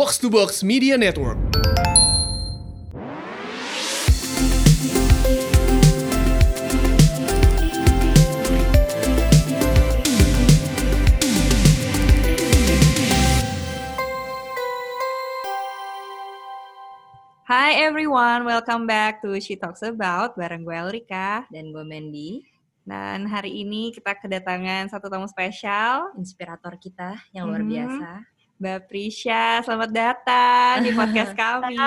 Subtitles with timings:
[0.00, 1.36] Box to Box Media Network.
[17.44, 21.44] Hi everyone, welcome back to She Talks About bareng gue Elrika.
[21.52, 22.48] dan gue Mandy,
[22.88, 27.68] Dan hari ini kita kedatangan satu tamu spesial, inspirator kita yang luar Mhm.
[27.68, 28.39] biasa.
[28.60, 29.64] Mbak Prisha.
[29.64, 31.80] Selamat datang di podcast kami.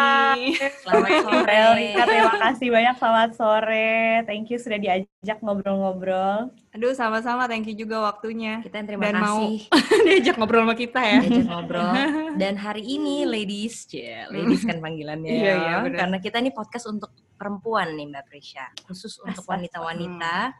[0.81, 1.53] Selamat sore.
[1.53, 2.95] Elrika, terima kasih banyak.
[2.97, 3.93] Selamat sore.
[4.25, 6.49] Thank you sudah diajak ngobrol-ngobrol.
[6.73, 7.45] Aduh, sama-sama.
[7.45, 8.57] Thank you juga waktunya.
[8.65, 9.69] Kita yang terima Dan mau kasih
[10.09, 11.19] diajak ngobrol sama kita ya.
[11.21, 11.93] diajak ngobrol.
[12.41, 15.53] Dan hari ini ladies, cie, ladies kan panggilannya Iya, ya.
[15.53, 15.97] iya, benar.
[16.09, 20.57] Karena kita ini podcast untuk perempuan nih Mbak Prisha, khusus untuk wanita-wanita.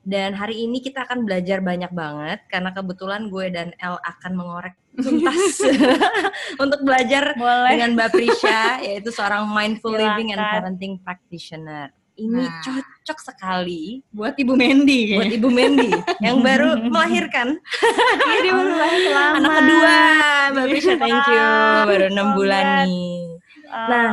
[0.00, 4.79] Dan hari ini kita akan belajar banyak banget karena kebetulan gue dan El akan mengorek
[4.92, 5.62] tuntas
[6.62, 7.70] untuk belajar Boleh.
[7.70, 11.90] dengan Mbak Prisha yaitu seorang mindful living and parenting practitioner.
[12.12, 12.60] Ini Nah.
[12.60, 15.32] cocok sekali Buat Ibu Mendy buat.
[15.32, 15.88] Ibu Mendy
[16.26, 17.56] yang baru melahirkan
[18.28, 18.70] Iya, dia baru
[19.40, 19.96] anak kedua.
[20.52, 21.48] Mbak Prisha, thank you.
[21.88, 23.24] Baru enam bulan nih.
[23.70, 24.08] Uh, Nah,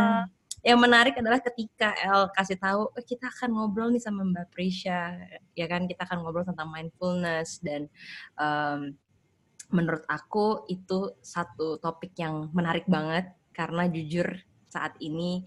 [0.61, 5.11] yang menarik adalah ketika El kasih tahu "Eh, kita akan ngobrol nih sama Mbak Prisha,
[5.51, 7.91] ya kan kita akan ngobrol tentang mindfulness dan
[8.35, 8.95] em,
[9.69, 14.27] menurut aku itu satu topik yang menarik banget karena jujur
[14.67, 15.43] saat ini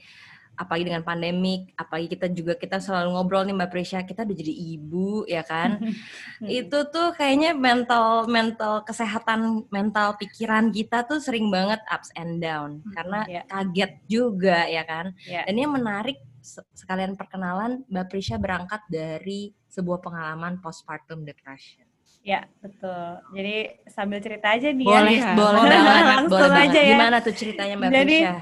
[0.61, 4.53] apalagi dengan pandemik, apalagi kita juga kita selalu ngobrol nih Mbak Prisha, kita udah jadi
[4.77, 5.81] ibu ya kan.
[6.45, 12.85] itu tuh kayaknya mental mental kesehatan mental pikiran kita tuh sering banget ups and down
[12.85, 13.43] Hmm, karena ya.
[13.49, 15.49] kaget juga ya kan Ya.
[15.49, 21.89] dan yang menarik se- sekalian perkenalan Mbak Prisha berangkat dari sebuah pengalaman postpartum depression
[22.21, 23.17] Ya, betul.
[23.33, 23.57] Jadi
[23.89, 25.33] sambil cerita aja nih boleh ya.
[25.33, 26.89] boleh Boleh, banget langsung boleh banget aja ya.
[26.93, 28.35] gimana tuh ceritanya Mbak Jadi, Prisha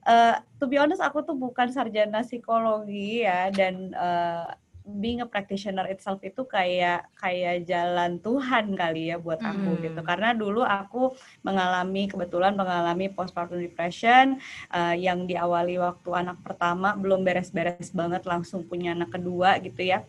[0.00, 4.48] Eh, to be honest, aku tuh bukan sarjana psikologi ya, dan eh,
[4.96, 9.84] being a practitioner itself itu kayak kayak jalan Tuhan kali ya buat aku Hmm.
[9.84, 10.00] gitu.
[10.00, 11.12] Karena dulu aku
[11.44, 14.40] mengalami kebetulan mengalami postpartum depression
[14.72, 20.00] eh, yang diawali waktu anak pertama belum beres-beres banget langsung punya anak kedua gitu ya.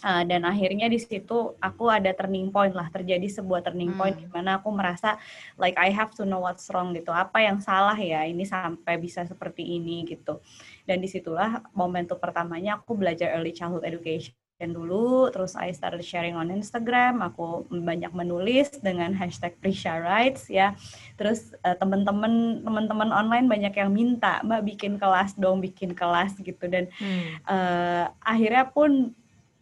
[0.00, 4.24] Uh, dan akhirnya di situ aku ada turning point lah terjadi sebuah turning point Hmm.
[4.24, 5.20] di mana aku merasa
[5.60, 9.28] like I have to know what's wrong gitu apa yang salah ya ini sampai bisa
[9.28, 10.40] seperti ini gitu
[10.88, 16.36] dan di situlah momentum pertamanya aku belajar early childhood education dulu terus I started sharing
[16.36, 20.76] on Instagram aku banyak menulis dengan hashtag Prisha Rights ya
[21.16, 26.68] terus uh, teman-teman teman-teman online banyak yang minta mbak bikin kelas dong bikin kelas gitu
[26.68, 27.40] dan Hmm.
[27.40, 29.16] eh, akhirnya pun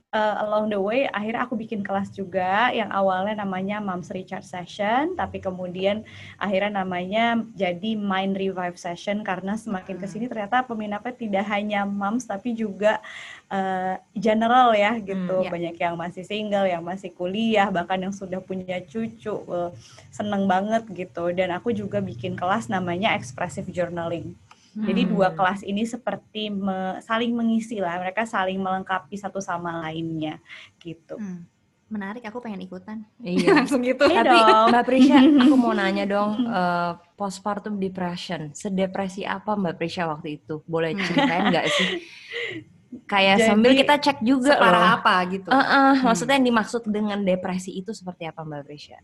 [0.08, 5.12] eh, along the way akhirnya aku bikin kelas juga yang awalnya namanya Moms Recharge Session
[5.20, 6.00] tapi kemudian
[6.40, 12.24] akhirnya namanya jadi Mind Revive Session karena semakin ke sini ternyata peminatnya tidak hanya moms
[12.24, 13.04] tapi juga
[13.52, 15.44] eh, general ya gitu.
[15.44, 15.50] Hmm, ya.
[15.52, 19.70] banyak yang masih single yang masih kuliah bahkan yang sudah punya cucu eh,
[20.08, 21.28] seneng banget gitu.
[21.36, 24.47] Dan aku juga bikin kelas namanya Expressive Journaling
[24.78, 25.10] jadi Hmm.
[25.10, 30.38] dua kelas ini seperti me- saling mengisi lah, mereka saling melengkapi satu sama lainnya
[30.78, 31.18] gitu.
[31.18, 31.42] Hmm,
[31.88, 33.00] Menarik, aku pengen ikutan.
[33.18, 34.04] iya Langsung gitu.
[34.06, 34.66] Iya Tapi dong.
[34.70, 40.60] Mbak Prisha, aku mau nanya dong, eh, postpartum depression, sedepresi apa Mbak Prisha waktu itu?
[40.68, 41.88] Boleh ceritain nggak sih?
[43.08, 44.90] Kayak Jadi, sambil kita cek juga Separah loh.
[45.00, 45.48] apa gitu.
[45.48, 46.04] Eh, eh, Hmm.
[46.06, 48.96] Maksudnya yang dimaksud dengan depresi itu seperti apa Mbak Prisha?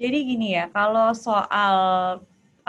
[0.00, 1.76] Jadi gini ya, kalau soal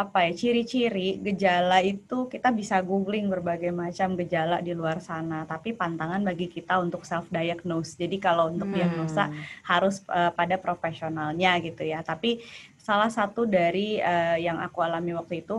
[0.01, 5.69] apa ya ciri-ciri gejala itu kita bisa googling berbagai macam gejala di luar sana, tapi
[5.81, 7.91] pantangan bagi kita untuk self diagnose.
[8.01, 8.77] Jadi kalau untuk Hmm.
[8.77, 9.23] diagnosa
[9.71, 11.99] harus eh, pada profesionalnya gitu ya.
[12.11, 12.41] Tapi
[12.87, 15.57] salah satu dari eh, yang aku alami waktu itu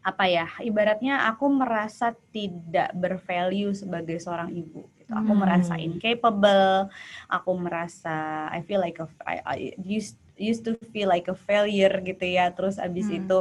[0.00, 5.12] apa ya ibaratnya aku merasa tidak bervalue sebagai seorang ibu gitu.
[5.12, 5.40] aku Hmm.
[5.44, 6.88] merasa incapable
[7.28, 11.92] aku merasa I feel like a, I, I used used to feel like a failure
[12.00, 13.20] gitu ya terus abis Hmm.
[13.22, 13.38] itu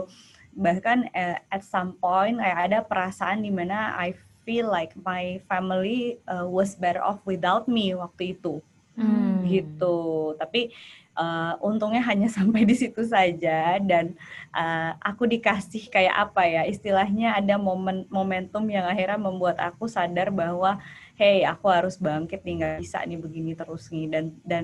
[0.54, 4.14] bahkan eh, at some point kayak ada perasaan di mana I
[4.44, 8.60] feel like my family uh, was better off without me waktu itu
[9.00, 9.48] Hmm.
[9.48, 10.36] gitu.
[10.36, 10.76] Tapi
[11.16, 14.12] uh, untungnya hanya sampai di situ saja dan
[14.52, 20.36] uh, aku dikasih kayak apa ya istilahnya ada momen momentum yang akhirnya membuat aku sadar
[20.36, 20.84] bahwa
[21.16, 24.64] hey aku harus bangkit nih nggak bisa nih begini terus nih dan dan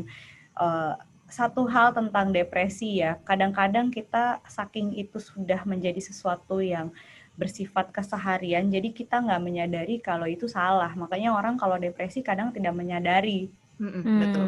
[0.60, 1.00] uh,
[1.38, 4.24] satu hal tentang depresi ya kadang-kadang kita
[4.58, 6.88] saking itu sudah menjadi sesuatu yang
[7.42, 12.74] bersifat keseharian jadi kita nggak menyadari kalau itu salah makanya orang kalau depresi kadang tidak
[12.82, 14.20] menyadari Mm-mm, Hmm.
[14.22, 14.48] Betul.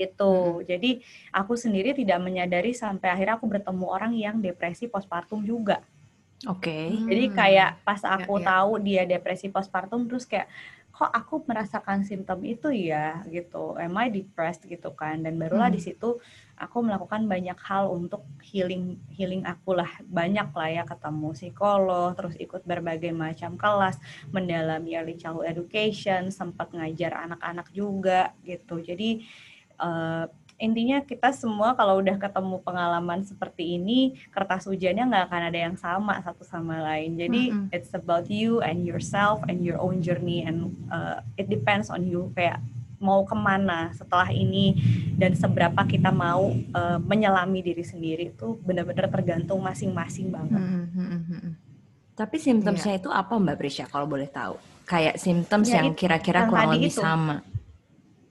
[0.00, 0.62] gitu.
[0.70, 0.88] Jadi
[1.38, 5.76] aku sendiri tidak menyadari sampai akhirnya aku bertemu orang yang depresi postpartum juga.
[6.48, 6.70] Oke.
[7.08, 7.36] Jadi Hmm.
[7.38, 8.48] kayak pas Ya, aku ya.
[8.50, 10.48] tahu dia depresi postpartum terus kayak
[10.98, 13.78] kok aku merasakan simptom itu ya gitu.
[13.78, 15.22] Am I depressed gitu kan.
[15.22, 15.78] Dan barulah Hmm.
[15.78, 16.18] di situ
[16.58, 19.86] aku melakukan banyak hal untuk healing healing aku lah.
[20.10, 24.02] Banyak lah ya ketemu psikolog, terus ikut berbagai macam kelas,
[24.34, 28.82] mendalami early childhood education, sempat ngajar anak-anak juga gitu.
[28.82, 29.22] Jadi
[29.78, 30.24] eh,
[30.58, 35.76] intinya kita semua kalau udah ketemu pengalaman seperti ini kertas ujiannya nggak akan ada yang
[35.78, 37.70] sama satu sama lain jadi Mm-mm.
[37.70, 42.34] it's about you and yourself and your own journey and uh, it depends on you
[42.34, 42.58] kayak
[42.98, 44.74] mau ke mana setelah ini
[45.14, 51.52] dan seberapa kita mau uh, menyelami diri sendiri itu benar-benar tergantung masing-masing banget Hmm, hmm.
[52.18, 54.58] Tapi symptomsnya itu apa Mbak Prisya kalau boleh tahu?
[54.90, 56.98] Kayak symptoms Ya, yang kira-kira yang kurang lebih itu.
[56.98, 57.46] sama.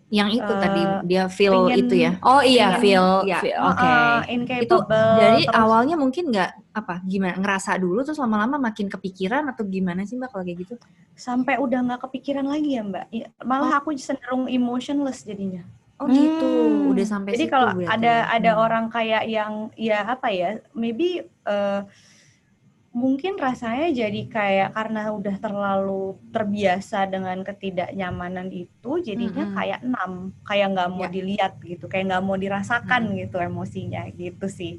[0.07, 2.12] Yang itu Eh, tadi dia feel pengen- itu ya.
[2.24, 3.39] Oh iya, Pengen- feel, iya.
[3.44, 3.83] feel- Uh, oke.
[3.83, 8.88] uh, Itu incapable dari terus awalnya mungkin nggak apa gimana ngerasa dulu terus lama-lama makin
[8.88, 10.75] kepikiran atau gimana sih mbak kalau kayak gitu?
[11.12, 15.65] sampai udah nggak kepikiran lagi ya mbak Ya, malah aku cenderung emotionless jadinya
[15.98, 16.94] Oh gitu, Hmm.
[16.94, 18.30] udah sampai Jadi kalau ada ya.
[18.30, 18.63] ada Hmm.
[18.63, 21.81] orang kayak yang ya apa ya, maybe eh,
[23.04, 29.54] mungkin rasanya jadi kayak karena udah terlalu terbiasa dengan ketidaknyamanan itu, jadinya Mm-mm.
[29.58, 30.12] kayak enam,
[30.48, 31.10] kayak nggak mau Ya.
[31.16, 34.74] dilihat gitu, kayak nggak mau dirasakan gitu emosinya gitu sih.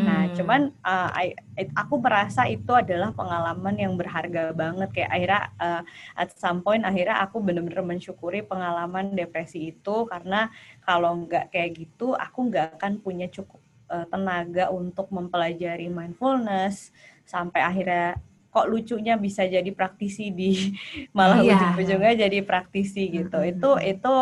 [0.00, 0.34] Nah, Hmm.
[0.36, 4.88] cuman uh, I- it- aku merasa itu adalah pengalaman yang berharga banget.
[4.96, 5.82] Kayak akhirnya uh,
[6.16, 10.48] at some point akhirnya aku bener-bener mensyukuri pengalaman depresi itu karena
[10.82, 13.60] kalau nggak kayak gitu, aku nggak akan punya cukup
[13.92, 16.90] uh, tenaga untuk mempelajari mindfulness
[17.30, 18.18] sampai akhirnya
[18.50, 20.74] kok lucunya bisa jadi praktisi di
[21.16, 21.54] malah Iya.
[21.54, 23.38] ujung-ujungnya jadi praktisi gitu.
[23.38, 23.52] Mm-mm.
[23.54, 24.14] Itu itu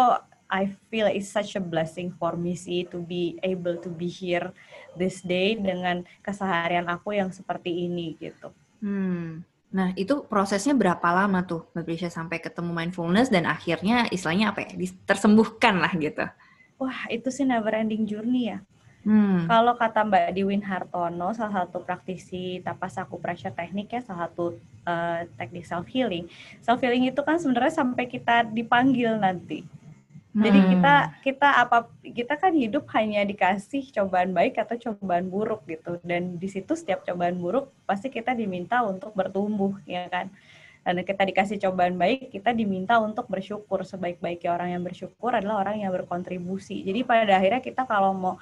[0.48, 4.52] I feel it's such a blessing for me sih to be able to be here
[4.96, 8.52] this day dengan keseharian aku yang seperti ini gitu.
[8.80, 9.44] Hmm.
[9.68, 14.64] Nah itu prosesnya berapa lama tuh mbak Prisya sampai ketemu mindfulness dan akhirnya istilahnya apa
[14.64, 14.72] ya
[15.04, 16.24] tersembuhkan lah gitu.
[16.80, 18.64] Wah, itu sih never ending journey ya.
[19.08, 19.48] Hmm.
[19.48, 24.52] Kalau kata Mbak Diwin Hartono, salah satu praktisi tapas aku pressure teknik ya, salah satu
[24.84, 26.28] eh, teknik self healing.
[26.60, 29.64] Self healing itu kan sebenarnya sampai kita dipanggil nanti.
[30.38, 30.70] Jadi Hmm.
[30.76, 30.94] kita
[31.24, 35.96] kita apa kita kan hidup hanya dikasih cobaan baik atau cobaan buruk gitu.
[36.04, 40.28] Dan di situ setiap cobaan buruk pasti kita diminta untuk bertumbuh ya kan.
[40.84, 43.84] Dan kita dikasih cobaan baik, kita diminta untuk bersyukur.
[43.84, 46.80] Sebaik-baiknya orang yang bersyukur adalah orang yang berkontribusi.
[46.84, 48.34] Jadi pada akhirnya kita kalau mau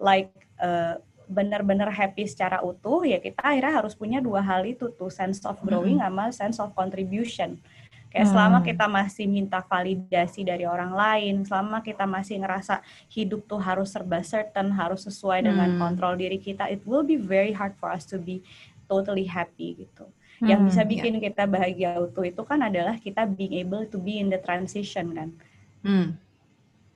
[0.00, 0.96] like eh,
[1.28, 5.60] benar-benar happy secara utuh ya kita akhirnya harus punya dua hal itu tuh sense of
[5.60, 7.60] growing sama sense of contribution.
[8.08, 8.68] Kayak selama Hmm.
[8.72, 12.80] kita masih minta validasi dari orang lain, selama kita masih ngerasa
[13.12, 15.76] hidup tuh harus serba certain, harus sesuai dengan Hmm.
[15.76, 18.40] kontrol diri kita, it will be very hard for us to be
[18.88, 20.08] totally happy gitu.
[20.40, 20.88] Yang Hmm, bisa ya.
[20.88, 25.12] bikin kita bahagia utuh itu kan adalah kita being able to be in the transition
[25.12, 25.28] kan.
[25.84, 26.16] Hmm.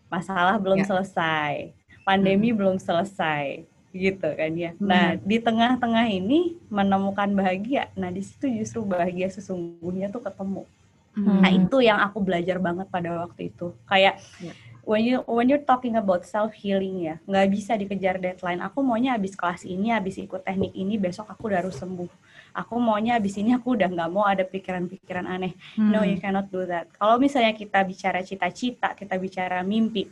[0.08, 0.88] Masalah belum Ya.
[0.88, 4.72] selesai, pandemi belum selesai gitu kan ya.
[4.80, 4.88] Hmm.
[4.88, 7.92] Nah, di tengah-tengah ini menemukan bahagia.
[7.92, 10.64] Nah, di situ justru bahagia sesungguhnya tuh ketemu.
[11.12, 11.44] Hmm.
[11.44, 13.76] Nah itu yang aku belajar banget pada waktu itu.
[13.84, 14.56] Kayak Ya.
[14.80, 18.64] when you when you're talking about self healing ya, nggak bisa dikejar deadline.
[18.64, 22.08] Aku maunya habis kelas ini, habis ikut teknik ini, besok aku udah harus sembuh.
[22.56, 25.52] Aku maunya habis ini aku udah nggak mau ada pikiran-pikiran aneh.
[25.76, 26.08] No, Hmm.
[26.08, 26.88] you cannot do that.
[26.96, 30.08] Kalau misalnya kita bicara cita-cita, kita bicara mimpi,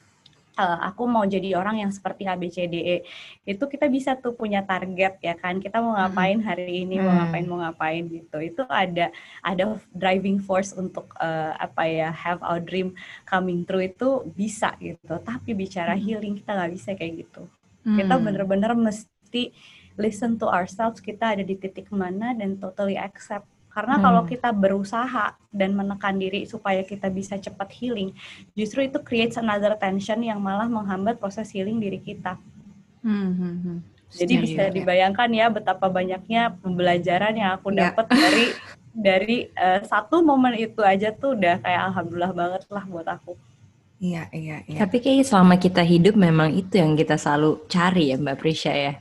[0.57, 2.97] eh, aku mau jadi orang yang seperti ABCDE,
[3.47, 5.59] itu kita bisa tuh punya target ya kan.
[5.59, 7.19] Kita mau ngapain hari ini, mau Hmm.
[7.27, 8.37] ngapain, mau ngapain gitu.
[8.39, 9.11] Itu ada
[9.43, 12.95] ada driving force untuk eh, apa ya have our dream
[13.27, 15.19] coming true itu bisa gitu.
[15.19, 17.51] Tapi bicara healing kita nggak bisa kayak gitu.
[17.83, 18.25] Kita Hmm.
[18.25, 19.51] bener-bener mesti
[19.99, 21.03] listen to ourselves.
[21.03, 23.50] Kita ada di titik mana dan totally accept.
[23.71, 24.05] Karena Hmm.
[24.05, 28.11] kalau kita berusaha dan menekan diri supaya kita bisa cepat healing,
[28.59, 32.35] justru itu creates another tension yang malah menghambat proses healing diri kita.
[33.01, 33.79] Hmm, hmm, hmm.
[34.11, 34.75] Jadi bisa ya.
[34.75, 37.95] dibayangkan ya betapa banyaknya pembelajaran yang aku Ya.
[37.95, 38.47] dapat dari
[38.91, 43.39] dari eh, satu momen itu aja tuh udah kayak alhamdulillah banget lah buat aku.
[44.03, 44.79] Iya, iya, iya.
[44.83, 48.93] Tapi kayak selama kita hidup memang itu yang kita selalu cari ya Mbak Prisya ya.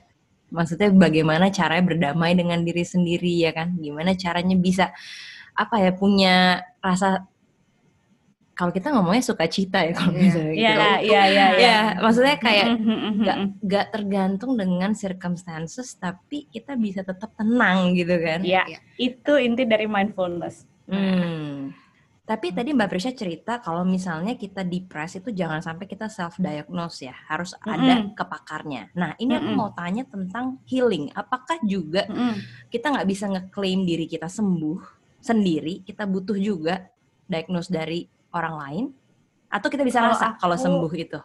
[0.49, 3.77] Maksudnya bagaimana caranya berdamai dengan diri sendiri ya kan?
[3.77, 4.89] Gimana caranya bisa
[5.53, 6.35] apa ya punya
[6.79, 7.25] rasa
[8.53, 10.19] kalau kita ngomongnya suka cita ya kalau Iya.
[10.19, 10.59] misalnya gitu.
[10.59, 11.47] Iya, iya, iya, iya.
[11.63, 18.19] Ya, maksudnya kayak Mm-mm, nggak nggak tergantung dengan circumstances tapi kita bisa tetap tenang gitu
[18.19, 18.43] kan.
[18.43, 18.79] Iya, Iya.
[18.99, 20.67] itu inti dari mindfulness.
[20.91, 21.71] Hmm.
[22.29, 27.09] Tapi tadi Mbak Prisha cerita kalau misalnya kita depres itu jangan sampai kita self diagnose
[27.09, 27.73] ya, harus Mm-mm.
[27.73, 28.93] ada kepakarnya.
[28.93, 29.57] Nah, ini aku Mm-mm.
[29.57, 31.09] mau tanya tentang healing.
[31.17, 32.37] Apakah juga Mm-mm.
[32.69, 34.77] kita nggak bisa ngeklaim diri kita sembuh
[35.17, 35.81] sendiri?
[35.81, 36.85] Kita butuh juga
[37.25, 38.85] diagnose dari orang lain?
[39.49, 41.19] Atau kita bisa Kalau rasa kalau aku- sembuh itu?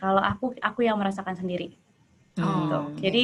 [0.00, 1.76] Kalau aku aku yang merasakan sendiri.
[2.40, 2.48] Hmm.
[2.64, 2.78] gitu.
[3.04, 3.22] Jadi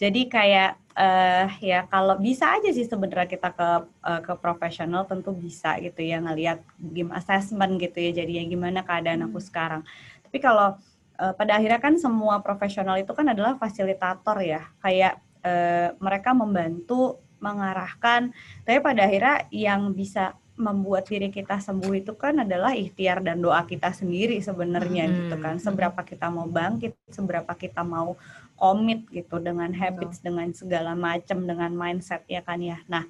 [0.00, 3.68] jadi kayak eh ya kalau bisa aja sih sebenarnya kita ke
[4.06, 9.26] eh, ke profesional tentu bisa gitu ya ngelihat game assessment gitu ya jadinya gimana keadaan
[9.26, 9.82] aku sekarang.
[10.22, 10.78] Tapi kalau
[11.18, 14.62] eh, pada akhirnya kan semua profesional itu kan adalah fasilitator ya.
[14.78, 18.32] Kayak eh, mereka membantu mengarahkan
[18.64, 23.66] tapi pada akhirnya yang bisa membuat diri kita sembuh itu kan adalah ikhtiar dan doa
[23.66, 25.14] kita sendiri sebenarnya Hmm.
[25.26, 25.58] gitu kan.
[25.58, 28.14] Seberapa kita mau bangkit, seberapa kita mau
[28.54, 32.78] komit gitu dengan habits, dengan segala macam, dengan mindset ya kan ya.
[32.86, 33.04] Nah,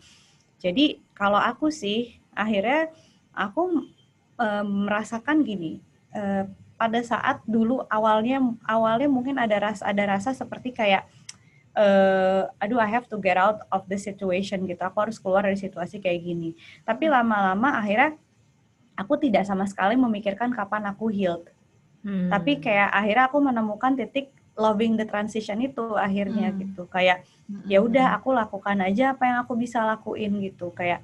[0.58, 2.90] jadi kalau aku sih akhirnya
[3.36, 3.84] aku
[4.40, 5.80] eh, merasakan gini.
[6.14, 11.06] eh, pada saat dulu awalnya awalnya mungkin ada rasa ada rasa seperti kayak
[11.74, 14.82] eh aduh I have to get out of the situation gitu.
[14.82, 16.54] Aku harus keluar dari situasi kayak gini.
[16.82, 18.18] Tapi lama-lama akhirnya
[18.98, 21.50] aku tidak sama sekali memikirkan kapan aku healed.
[22.02, 22.30] Hmm.
[22.30, 26.58] Tapi kayak akhirnya aku menemukan titik loving the transition itu akhirnya Hmm.
[26.62, 26.82] gitu.
[26.86, 27.26] Kayak
[27.68, 30.70] ya udah aku lakukan aja apa yang aku bisa lakuin gitu.
[30.72, 31.02] Kayak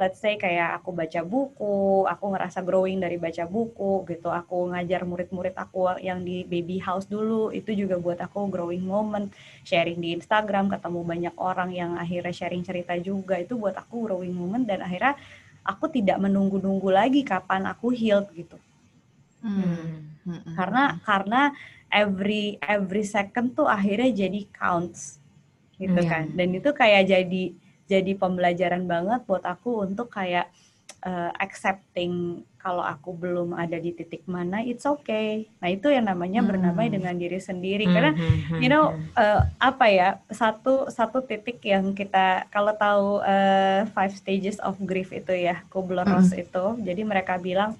[0.00, 4.32] let's say kayak aku baca buku, aku ngerasa growing dari baca buku gitu.
[4.32, 9.30] Aku ngajar murid-murid aku yang di baby house dulu, itu juga buat aku growing moment.
[9.62, 14.34] Sharing di Instagram, ketemu banyak orang yang akhirnya sharing cerita juga, itu buat aku growing
[14.34, 15.14] moment dan akhirnya
[15.62, 18.58] aku tidak menunggu-nunggu lagi kapan aku healed gitu.
[19.42, 20.14] Hmm.
[20.22, 20.54] Hmm.
[20.54, 21.40] Karena karena
[21.90, 25.18] every every second tuh akhirnya jadi counts
[25.76, 26.08] gitu Iya.
[26.08, 26.24] kan.
[26.32, 27.44] Dan itu kayak jadi
[27.90, 30.48] jadi pembelajaran banget buat aku untuk kayak
[31.02, 35.50] uh, accepting kalau aku belum ada di titik mana it's okay.
[35.58, 36.54] Nah, itu yang namanya Hmm.
[36.54, 37.90] bernamai dengan diri sendiri.
[37.90, 39.10] Hmm, Karena hmm, hmm, you know hmm.
[39.18, 45.10] uh, apa ya satu satu titik yang kita kalau tahu uh, five stages of grief
[45.10, 47.74] itu ya Kubler Ross itu jadi mereka bilang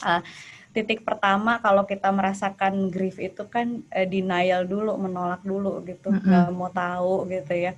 [0.00, 0.24] uh,
[0.74, 6.26] titik pertama kalau kita merasakan grief itu kan uh, denial dulu menolak dulu gitu Mm-mm.
[6.26, 7.72] nggak mau tahu gitu ya.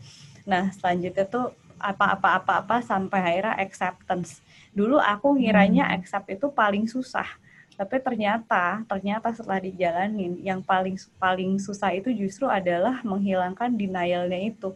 [0.49, 4.41] Nah selanjutnya tuh apa-apa apa-apa sampai akhirnya acceptance.
[4.73, 7.29] Dulu aku ngiranya accept itu paling susah
[7.77, 14.73] tapi ternyata ternyata setelah dijalanin yang paling paling susah itu justru adalah menghilangkan denialnya itu.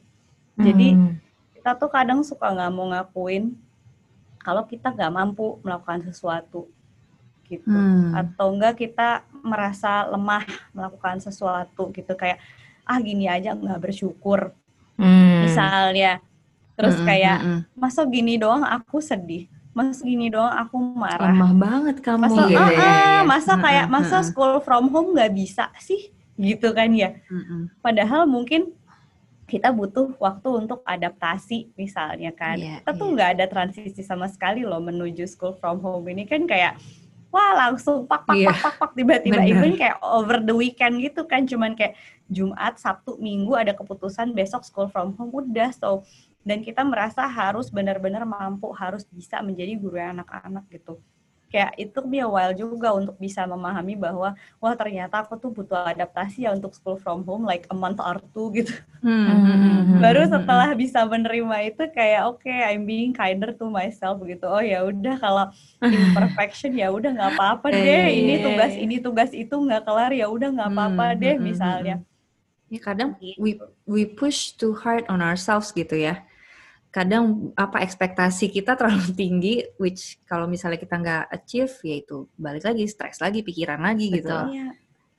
[0.61, 1.17] Jadi Hmm.
[1.57, 3.57] kita tuh kadang suka nggak mau ngakuin
[4.45, 6.69] kalau kita nggak mampu melakukan sesuatu
[7.51, 8.15] gitu Hmm.
[8.15, 12.39] atau enggak kita merasa lemah melakukan sesuatu gitu kayak
[12.87, 14.55] ah gini aja nggak bersyukur
[14.95, 15.43] Hmm.
[15.43, 16.21] misalnya
[16.77, 17.61] terus Mm-mm, kayak mm-mm.
[17.73, 22.61] masa gini doang aku sedih masa gini doang aku marah lemah banget kamu masa gitu
[22.61, 23.21] ah, ya, ah, ya.
[23.25, 27.73] masa kayak masa school from home nggak bisa sih gitu kan ya mm-mm.
[27.81, 28.73] padahal mungkin
[29.45, 33.15] kita butuh waktu untuk adaptasi misalnya kan Iya, kita tuh iya.
[33.17, 36.79] nggak ada transisi sama sekali loh menuju school from home ini kan kayak
[37.31, 41.25] wah langsung pak pak Iya, pak pak pak tiba-tiba even kayak over the weekend gitu
[41.25, 41.95] kan cuman kayak
[42.31, 46.03] Jumat Sabtu Minggu ada keputusan besok school from home udah so.
[46.41, 50.97] Dan kita merasa harus benar-benar mampu harus bisa menjadi guru anak-anak gitu
[51.53, 54.29] kayak itu be a while juga untuk bisa memahami bahwa
[54.63, 58.17] wah ternyata aku tuh butuh adaptasi ya untuk school from home like a month or
[58.33, 58.73] two gitu.
[59.03, 59.09] Hmm,
[59.45, 64.17] hmm, hmm, hmm, baru setelah bisa menerima itu kayak oke I'm being kinder to myself
[64.31, 64.45] gitu.
[64.49, 65.45] Oh ya udah kalau
[65.95, 68.03] imperfection ya udah nggak apa-apa deh.
[68.09, 68.19] Eh.
[68.21, 71.95] ini tugas ini tugas itu nggak kelar ya udah nggak apa-apa Hmm, deh misalnya.
[72.71, 73.39] Ya kadang Gitu.
[73.43, 76.23] we we push too hard on ourselves gitu ya.
[76.91, 82.67] Kadang apa ekspektasi kita terlalu tinggi, which kalau misalnya kita nggak achieve, ya itu balik
[82.67, 84.31] lagi, stres lagi, pikiran lagi gitu.
[84.31, 84.55] Betul.
[84.55, 84.69] Iya.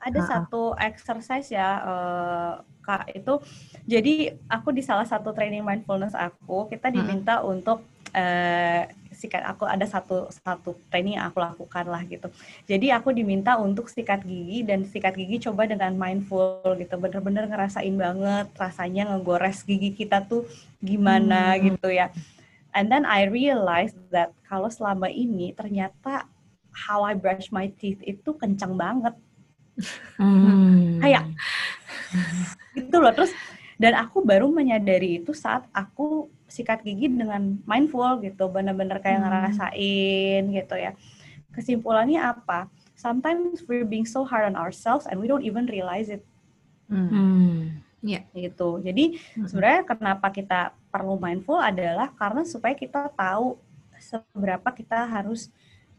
[0.01, 0.31] Ada Ha-ha.
[0.33, 3.37] satu exercise ya eh, kak itu
[3.85, 8.89] jadi aku di salah satu training mindfulness aku kita diminta untuk eh,
[9.21, 12.25] sikat aku ada satu satu training yang aku lakukan lah gitu.
[12.65, 17.93] Jadi aku diminta untuk sikat gigi dan sikat gigi coba dengan mindful gitu, bener-bener ngerasain
[17.93, 20.49] banget rasanya ngegores gigi kita tuh
[20.81, 21.69] gimana Hmm.
[21.69, 22.09] gitu ya.
[22.73, 26.25] And then I realized that kalau selama ini ternyata
[26.89, 29.13] how I brush my teeth itu kencang banget
[30.19, 30.99] Hmm.
[30.99, 31.31] Kayak
[32.75, 33.11] gitu loh.
[33.15, 33.31] Terus
[33.81, 39.25] dan aku baru menyadari itu saat aku sikat gigi dengan mindful gitu, bener-bener kayak Hmm.
[39.31, 40.91] ngerasain gitu ya.
[41.55, 42.67] Kesimpulannya apa?
[42.99, 46.21] Sometimes we're being so hard on ourselves and we don't even realize it
[46.91, 47.07] Hmm.
[47.07, 47.59] Hmm.
[48.35, 48.83] gitu.
[48.83, 49.47] Jadi Hmm.
[49.47, 53.55] sebenarnya kenapa kita perlu mindful adalah karena supaya kita tahu
[54.01, 55.47] seberapa kita harus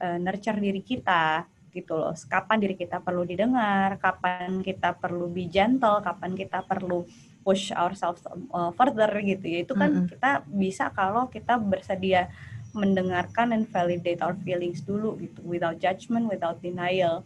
[0.02, 2.12] uh, nurture diri kita gitu loh.
[2.28, 7.08] Kapan diri kita perlu didengar, kapan kita perlu be gentle, kapan kita perlu
[7.42, 8.22] push ourselves
[8.54, 9.58] uh, further gitu ya.
[9.66, 10.08] Itu kan mm -hmm.
[10.14, 12.32] kita bisa kalau kita bersedia
[12.72, 17.20] mendengarkan and validate our feelings dulu gitu without judgment, without denial.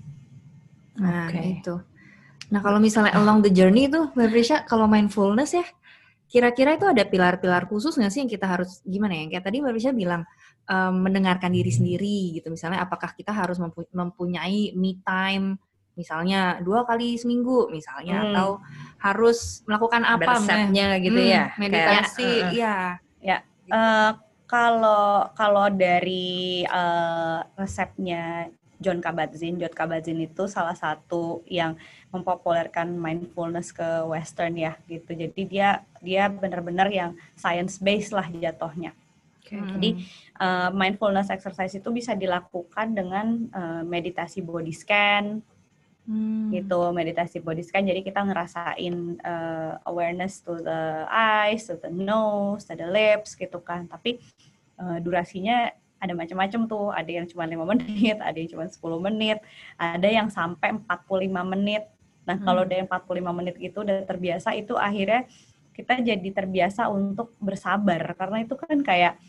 [0.98, 1.62] Nah, okay.
[1.62, 1.78] itu.
[2.50, 5.66] Nah, kalau misalnya along the journey itu, Mbak kalau mindfulness ya,
[6.26, 9.38] kira-kira itu ada pilar-pilar khusus nggak sih yang kita harus gimana ya?
[9.38, 10.22] Kayak tadi Mbak bilang,
[10.66, 12.50] um, mendengarkan diri sendiri gitu.
[12.50, 13.58] Misalnya apakah kita harus
[13.94, 15.58] mempunyai me time
[15.96, 18.26] misalnya dua kali seminggu misalnya hmm.
[18.30, 18.48] atau
[19.00, 22.76] harus melakukan apa resepnya gitu hmm, ya meditasi Kayak, uh, ya
[23.24, 23.38] ya
[23.72, 24.10] uh,
[24.46, 31.80] kalau kalau dari uh, resepnya John Kabat-Zinn, John Kabat-Zinn itu salah satu yang
[32.12, 35.16] mempopulerkan mindfulness ke Western ya gitu.
[35.16, 38.92] Jadi dia dia benar-benar yang science based lah jatuhnya.
[39.46, 39.62] Okay.
[39.62, 39.90] Jadi
[40.42, 45.40] uh, mindfulness exercise itu bisa dilakukan dengan uh, meditasi body scan,
[46.06, 46.54] hmm.
[46.54, 47.84] gitu meditasi body scan.
[47.84, 53.58] Jadi kita ngerasain uh, awareness to the eyes, to the nose, to the lips, gitu
[53.60, 53.90] kan.
[53.90, 54.22] Tapi
[54.80, 56.88] uh, durasinya ada macam-macam tuh.
[56.94, 59.38] Ada yang cuma lima menit, ada yang cuma 10 menit,
[59.76, 61.84] ada yang sampai 45 menit.
[62.26, 62.46] Nah, hmm.
[62.46, 65.30] kalau udah 45 menit gitu udah terbiasa itu akhirnya
[65.76, 69.20] kita jadi terbiasa untuk bersabar karena itu kan kayak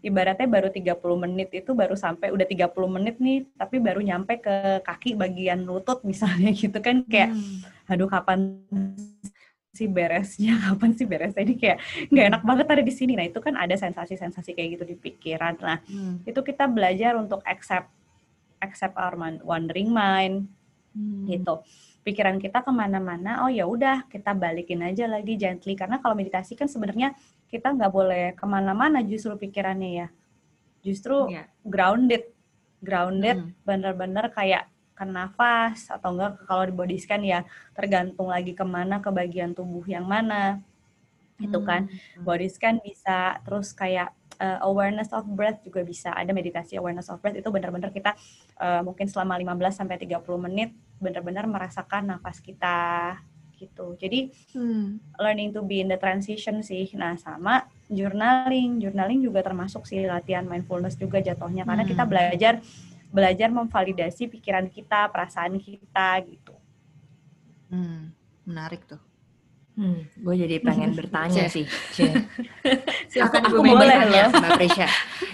[0.00, 0.96] ibaratnya baru 30
[1.28, 6.00] menit itu baru sampai udah 30 menit nih tapi baru nyampe ke kaki bagian lutut
[6.02, 7.92] misalnya gitu kan kayak hmm.
[7.92, 8.64] aduh kapan
[9.80, 10.58] sih beresnya?
[10.68, 11.40] Kapan sih beresnya?
[11.40, 11.78] Ini kayak
[12.12, 13.16] nggak enak banget ada di sini.
[13.16, 15.56] Nah itu kan ada sensasi-sensasi kayak gitu di pikiran.
[15.62, 16.28] Nah hmm.
[16.28, 17.88] itu kita belajar untuk accept
[18.60, 20.50] accept our wandering mind.
[20.90, 21.22] Hmm.
[21.30, 21.62] gitu.
[22.02, 25.78] Pikiran kita ke mana-mana oh ya udah kita balikin aja lagi gently.
[25.78, 27.14] Karena kalau meditasi kan sebenarnya
[27.50, 30.08] kita nggak boleh ke mana-mana justru pikirannya ya
[30.80, 31.46] justru yeah.
[31.66, 32.30] grounded
[32.80, 33.52] grounded hmm.
[33.66, 39.00] bener-bener kayak ke nafas atau enggak kalau di body scan ya tergantung lagi ke mana
[39.00, 40.60] ke bagian tubuh yang mana
[41.36, 41.46] hmm.
[41.48, 41.88] itu kan
[42.20, 47.20] body scan bisa terus kayak uh, awareness of breath juga bisa ada meditasi awareness of
[47.20, 48.16] breath itu benar-benar kita
[48.56, 50.70] uh, mungkin selama 15 sampai 30 menit
[51.00, 52.76] benar-benar merasakan nafas kita
[53.60, 54.00] gitu.
[54.00, 55.20] Jadi hmm.
[55.20, 56.88] learning to be in the transition sih.
[56.96, 58.80] Nah, sama journaling.
[58.80, 61.92] Journaling juga termasuk sih latihan mindfulness juga jatuhnya karena hmm.
[61.92, 62.54] kita belajar
[63.12, 66.54] belajar memvalidasi pikiran kita, perasaan kita gitu.
[67.68, 68.16] Hmm,
[68.48, 69.09] menarik tuh.
[69.78, 71.64] Hmm, gue jadi pengen bertanya sih.
[73.08, 74.88] Silakan aku, aku boleh ya, Mbak Presya.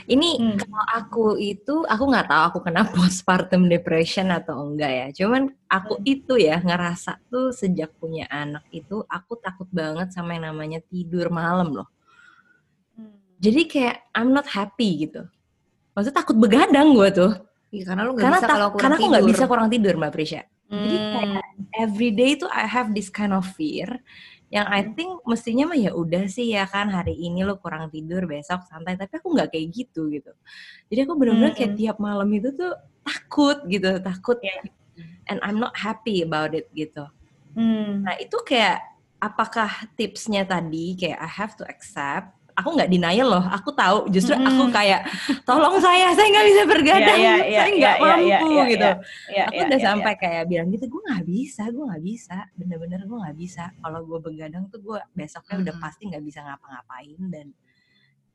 [0.06, 0.56] Ini hmm.
[0.60, 5.06] kalau aku itu, aku nggak tahu aku kena postpartum depression atau enggak ya.
[5.24, 6.06] Cuman aku hmm.
[6.06, 11.32] itu ya ngerasa tuh sejak punya anak itu, aku takut banget sama yang namanya tidur
[11.32, 11.88] malam loh.
[12.94, 13.16] Hmm.
[13.40, 15.26] Jadi kayak I'm not happy gitu.
[15.96, 17.32] Maksudnya takut begadang gue tuh.
[17.72, 20.12] Iya, karena lu gak karena bisa kalau kurang Karena aku nggak bisa kurang tidur, Mbak
[20.14, 20.42] Prisha.
[20.66, 20.82] Hmm.
[20.82, 21.46] Jadi kayak
[21.78, 24.02] every day tuh I have this kind of fear
[24.46, 28.30] yang I think mestinya mah ya udah sih ya kan hari ini lo kurang tidur
[28.30, 30.30] besok santai tapi aku nggak kayak gitu gitu
[30.86, 34.62] jadi aku benar-benar kayak tiap malam itu tuh takut gitu takut yeah.
[35.26, 37.10] and I'm not happy about it gitu
[37.58, 38.06] hmm.
[38.06, 38.86] nah itu kayak
[39.18, 43.44] apakah tipsnya tadi kayak I have to accept aku nggak denial loh.
[43.52, 44.08] Aku tahu.
[44.08, 44.48] Justru mm.
[44.48, 45.04] aku kayak
[45.44, 47.18] tolong saya saya nggak bisa bergadang.
[47.20, 48.90] Yeah, yeah, yeah, saya nggak yeah, mampu yeah, yeah, gitu.
[48.90, 48.96] yeah,
[49.28, 50.20] yeah, aku yeah, udah yeah, sampai yeah.
[50.24, 52.36] kayak bilang gitu gue nggak bisa gue nggak bisa.
[52.56, 53.64] Bener-bener gue nggak bisa.
[53.76, 55.62] Kalau gue begadang tuh gue besoknya mm.
[55.68, 57.46] udah pasti nggak bisa ngapa-ngapain dan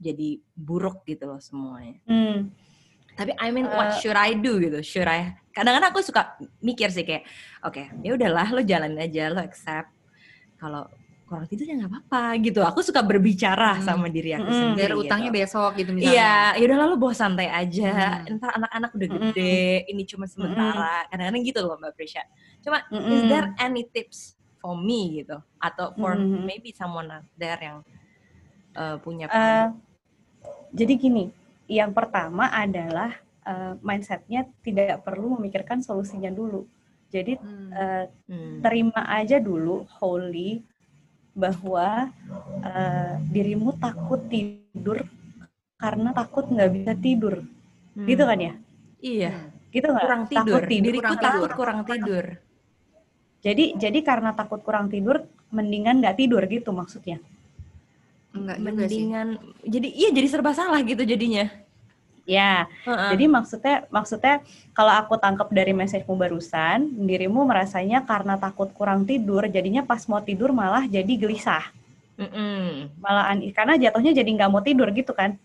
[0.02, 1.98] jadi buruk gitu loh semuanya.
[2.06, 2.50] Mm.
[3.12, 4.80] tapi I mean what uh, should I do gitu?
[4.82, 5.36] Should I?
[5.52, 7.28] Kadang-kadang aku suka mikir sih kayak
[7.60, 9.92] oke okay, ya udahlah lo jalan aja lo accept.
[10.58, 10.88] Kalau
[11.32, 12.60] kurang tidur ya nggak apa-apa gitu.
[12.68, 13.88] Aku suka berbicara hmm.
[13.88, 14.60] sama diri aku hmm.
[14.60, 14.76] sendiri.
[14.76, 15.02] Biar gitu.
[15.08, 16.12] utangnya besok gitu misalnya.
[16.12, 18.20] Iya, yaudah lalu bawa santai aja.
[18.20, 18.36] Hmm.
[18.36, 19.92] Ntar anak-anak udah gede, hmm.
[19.96, 21.08] ini cuma sementara.
[21.08, 22.24] Kadang-kadang gitu loh Mbak Prisha.
[22.60, 23.14] Cuma hmm.
[23.16, 25.40] is there any tips for me gitu?
[25.64, 26.44] Atau for hmm.
[26.44, 27.80] maybe someone out there yang
[28.76, 29.72] uh, punya uh,
[30.76, 31.24] Jadi gini,
[31.72, 33.16] yang pertama adalah
[33.48, 36.68] uh, mindsetnya tidak perlu memikirkan solusinya dulu.
[37.12, 37.70] Jadi hmm.
[37.72, 38.56] Uh, hmm.
[38.64, 40.64] terima aja dulu wholly
[41.32, 42.12] bahwa
[42.62, 45.08] uh, dirimu takut tidur
[45.80, 47.42] karena takut nggak bisa tidur,
[47.98, 48.06] hmm.
[48.06, 48.54] gitu kan ya?
[49.02, 49.34] Iya.
[49.72, 50.06] Gitu nggak?
[50.06, 50.62] Kurang tidur.
[50.62, 50.86] Takut tidur.
[50.92, 51.58] Diriku kurang takut tidur.
[51.58, 52.26] kurang tidur.
[53.42, 57.18] Jadi jadi karena takut kurang tidur, mendingan nggak tidur gitu maksudnya?
[58.32, 59.28] Enggak mendingan.
[59.42, 59.72] Sih.
[59.80, 61.50] Jadi iya jadi serba salah gitu jadinya.
[62.32, 63.12] Ya, uh-uh.
[63.12, 64.40] jadi maksudnya maksudnya
[64.72, 70.24] kalau aku tangkap dari messagemu barusan, dirimu merasanya karena takut kurang tidur, jadinya pas mau
[70.24, 71.68] tidur malah jadi gelisah.
[72.16, 72.88] Mm-mm.
[73.04, 75.36] Malah karena jatuhnya jadi nggak mau tidur gitu kan?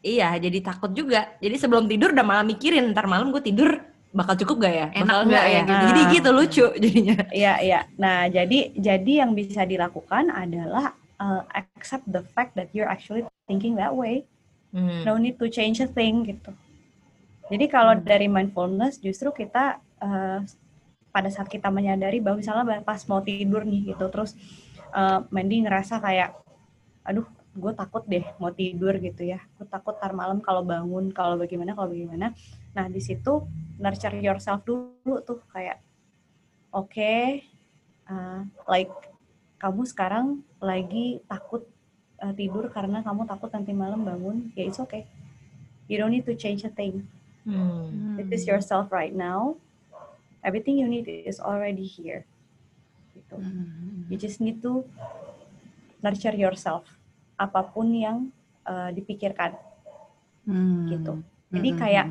[0.00, 1.30] Iya, jadi takut juga.
[1.38, 4.86] Jadi sebelum tidur udah malah mikirin ntar malam gue tidur bakal cukup gak ya?
[4.92, 5.62] Enak bakal nggak ya?
[5.62, 5.84] gitu.
[5.88, 7.18] Jadi gitu lucu jadinya.
[7.32, 7.80] Iya, iya.
[7.96, 13.78] Nah, jadi jadi yang bisa dilakukan adalah uh, accept the fact that you're actually thinking
[13.78, 14.24] that way.
[14.72, 15.04] Hmm.
[15.04, 16.50] No need to change a thing gitu.
[17.52, 20.40] Jadi kalau dari mindfulness justru kita uh,
[21.12, 24.32] pada saat kita menyadari bahwa misalnya pas mau tidur nih gitu, terus
[24.96, 26.32] uh, Mandy ngerasa kayak,
[27.04, 31.36] aduh, gue takut deh mau tidur gitu ya, gue takut tar malam kalau bangun, kalau
[31.36, 32.32] bagaimana, kalau bagaimana.
[32.72, 33.44] Nah di situ
[33.76, 35.84] nurture yourself dulu tuh kayak,
[36.72, 37.44] oke, okay,
[38.08, 38.88] uh, like
[39.60, 41.68] kamu sekarang lagi takut
[42.22, 45.04] uh, tidur karena kamu takut nanti malam bangun, ya it's okay.
[45.90, 47.04] You don't need to change a thing.
[47.42, 48.22] Hmm.
[48.22, 49.58] It is yourself right now.
[50.46, 52.22] Everything you need is already here.
[53.18, 53.34] Gitu.
[53.34, 54.06] Hmm.
[54.06, 54.86] You just need to
[56.00, 56.86] nurture yourself.
[57.34, 58.30] Apa pun yang
[58.62, 59.58] uh, dipikirkan.
[60.46, 60.86] Hmm.
[60.86, 61.12] Gitu.
[61.52, 62.06] Jadi kayak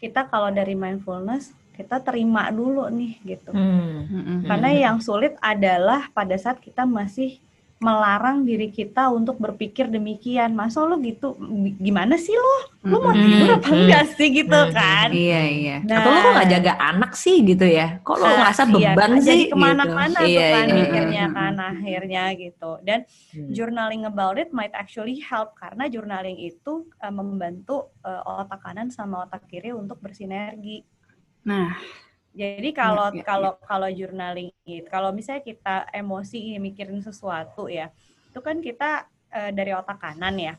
[0.00, 3.50] kita kalau dari mindfulness kita terima dulu nih gitu.
[3.52, 4.06] Hmm.
[4.06, 4.40] Hmm.
[4.46, 7.42] Karena yang sulit adalah pada saat kita masih
[7.80, 10.52] melarang diri kita untuk berpikir demikian.
[10.52, 11.32] Masa lo gitu
[11.80, 12.56] gimana sih lo?
[12.84, 13.24] Lo mau Hmm.
[13.24, 13.78] tidur apa Hmm.
[13.80, 14.70] enggak sih gitu Hmm.
[14.70, 15.08] kan?
[15.08, 15.76] Iya iya.
[15.88, 17.96] Nah, Atau lo kok gak jaga anak sih gitu ya?
[18.04, 19.48] Kok lo Nah, ngerasa iya, beban jadi sih?
[19.48, 20.20] ke mana-mana gitu.
[20.20, 20.74] tuh Iya, kan iya.
[20.76, 21.34] mikirnya Hmm.
[21.34, 22.70] kan akhirnya gitu.
[22.84, 22.98] Dan
[23.32, 23.48] Hmm.
[23.48, 29.24] journaling about it might actually help karena journaling itu uh, membantu uh, otak kanan sama
[29.24, 30.84] otak kiri untuk bersinergi.
[31.40, 31.80] Nah,
[32.30, 37.66] Jadi kalau Iya, iya, kalau kalau journaling itu kalau misalnya kita emosi ini mikirin sesuatu
[37.66, 37.90] ya,
[38.30, 40.54] itu kan kita uh, dari otak kanan ya.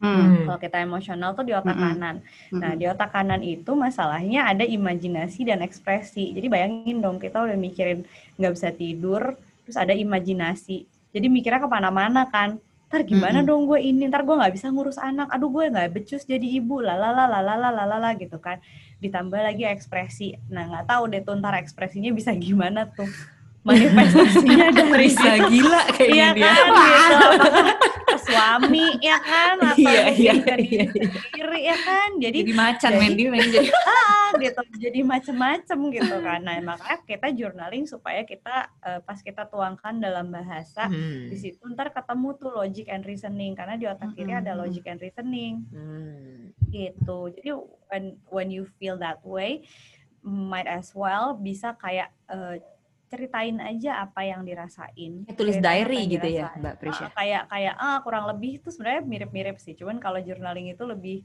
[0.00, 0.04] hmm.
[0.04, 0.44] Hmm.
[0.44, 1.84] Kalau kita emosional tuh di otak Mm-mm.
[1.96, 2.16] kanan.
[2.60, 6.36] Nah, di otak kanan itu masalahnya ada imajinasi dan ekspresi.
[6.36, 8.04] Jadi bayangin dong, kita udah mikirin
[8.36, 9.22] nggak bisa tidur,
[9.64, 10.84] terus ada imajinasi.
[11.14, 12.60] Jadi mikirnya ke mana-mana kan.
[12.94, 13.50] Ntar gimana Mm-mm.
[13.50, 15.26] dong gue ini, ntar gue nggak bisa ngurus anak.
[15.34, 18.62] Aduh gue nggak becus jadi ibu, lalala, lalala, lalala gitu kan.
[19.02, 20.38] Ditambah lagi ekspresi.
[20.46, 23.10] Nah nggak tahu deh tuh ntar ekspresinya bisa gimana tuh.
[23.64, 25.40] Manifestasinya dari situ.
[25.50, 26.52] gila kayak Iya gini ya.
[26.52, 29.54] kan gitu Apakah ke suami ya kan?
[29.58, 32.08] Atau Iya, iya, iya, diri sendiri ya kan?
[32.18, 34.60] Jadi jadi macan jadi- Mandy, Mandy jadi ah gitu.
[34.78, 36.40] Jadi macem-macem gitu kan.
[36.40, 41.26] Nah makanya kita journaling supaya kita eh, pas kita tuangkan dalam bahasa Hmm.
[41.26, 43.52] di situ ntar ketemu tuh logic and reasoning.
[43.52, 44.60] Karena di otak kiri ada Mm-mm.
[44.60, 45.64] logic and reasoning.
[45.70, 46.52] Hmm.
[46.66, 47.30] gitu.
[47.30, 47.50] Jadi
[47.88, 49.62] when when you feel that way
[50.20, 52.58] might as well bisa kayak eh,
[53.08, 56.60] ceritain aja apa yang dirasain Kayak tulis Ceritain apa diary gitu ya, dirasain.
[56.62, 57.04] Mbak Prisya.
[57.06, 61.22] Ah, kayak kayak ah kurang lebih itu sebenarnya mirip-mirip sih cuman kalau journaling itu lebih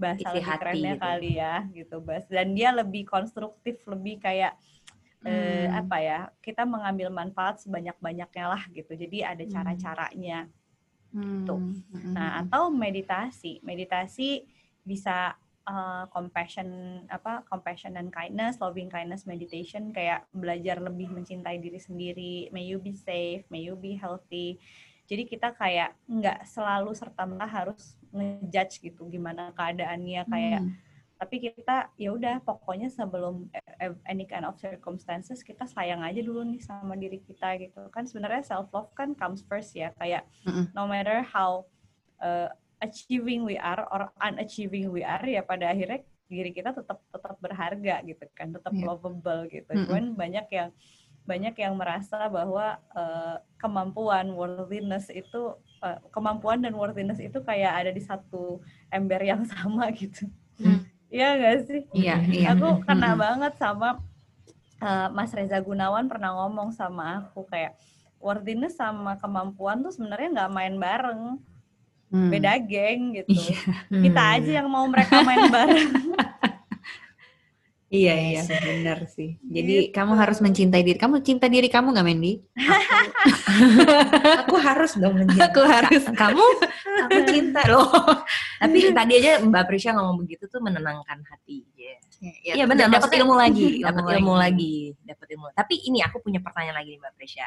[0.00, 1.04] bahasa Isi lebih hati kerennya gitu.
[1.04, 4.52] kali ya gitu Bas dan dia lebih konstruktif lebih kayak
[5.20, 5.80] eh, Hmm.
[5.84, 9.52] apa ya kita mengambil manfaat sebanyak-banyaknya lah gitu jadi ada Hmm.
[9.52, 10.48] cara-caranya
[11.10, 11.42] Hmm.
[11.42, 11.58] Tuh.
[11.90, 12.14] Hmm.
[12.14, 13.58] Nah, atau meditasi.
[13.66, 14.46] Meditasi
[14.86, 15.34] bisa
[15.66, 22.34] uh, compassion apa compassion and kindness, loving kindness meditation kayak belajar lebih mencintai diri sendiri.
[22.54, 24.60] May you be safe, may you be healthy.
[25.10, 30.74] Jadi kita kayak nggak selalu serta merta harus ngejudge gitu gimana keadaannya kayak Hmm.
[31.20, 36.42] tapi kita ya udah pokoknya sebelum eh, any kind of circumstances kita sayang aja dulu
[36.48, 40.72] nih sama diri kita gitu kan sebenarnya self love kan comes first ya kayak Mm-mm.
[40.72, 41.68] no matter how
[42.24, 42.48] uh,
[42.80, 48.00] achieving we are or unachieving we are ya pada akhirnya diri kita tetap tetap berharga
[48.02, 48.84] gitu kan tetap Iya.
[48.86, 49.84] lovable gitu Mm-mm.
[49.86, 50.70] cuman banyak yang
[51.20, 57.90] banyak yang merasa bahwa uh, kemampuan worthiness itu uh, kemampuan dan worthiness itu kayak ada
[57.92, 60.26] di satu ember yang sama gitu
[60.60, 60.84] Hmm.
[61.08, 62.52] Iya gak sih Iya, iya.
[62.52, 63.22] aku kena Mm-mm.
[63.24, 63.96] banget sama
[64.78, 67.80] uh, Mas Reza Gunawan pernah ngomong sama aku kayak
[68.20, 71.40] worthiness sama kemampuan tuh sebenarnya nggak main bareng
[72.10, 72.26] Hmm.
[72.26, 73.30] beda geng gitu
[73.86, 74.02] Hmm.
[74.02, 75.90] kita aja yang mau mereka main bareng
[77.90, 79.34] Iya iya benar sih.
[79.42, 79.98] Jadi Gitu.
[79.98, 80.94] kamu harus mencintai diri.
[80.94, 82.38] Kamu cinta diri kamu nggak Mandy?
[84.46, 85.50] aku harus dong mencintai.
[85.50, 86.02] Aku harus.
[86.14, 86.46] kamu
[87.02, 87.90] aku cinta loh
[88.62, 91.66] tapi tadi aja Mbak Prisya ngomong begitu tuh menenangkan hati
[92.20, 96.76] Iya benar dapat ilmu lagi dapat ilmu lagi dapat ilmu tapi ini aku punya pertanyaan
[96.76, 97.46] lagi nih Mbak Prisya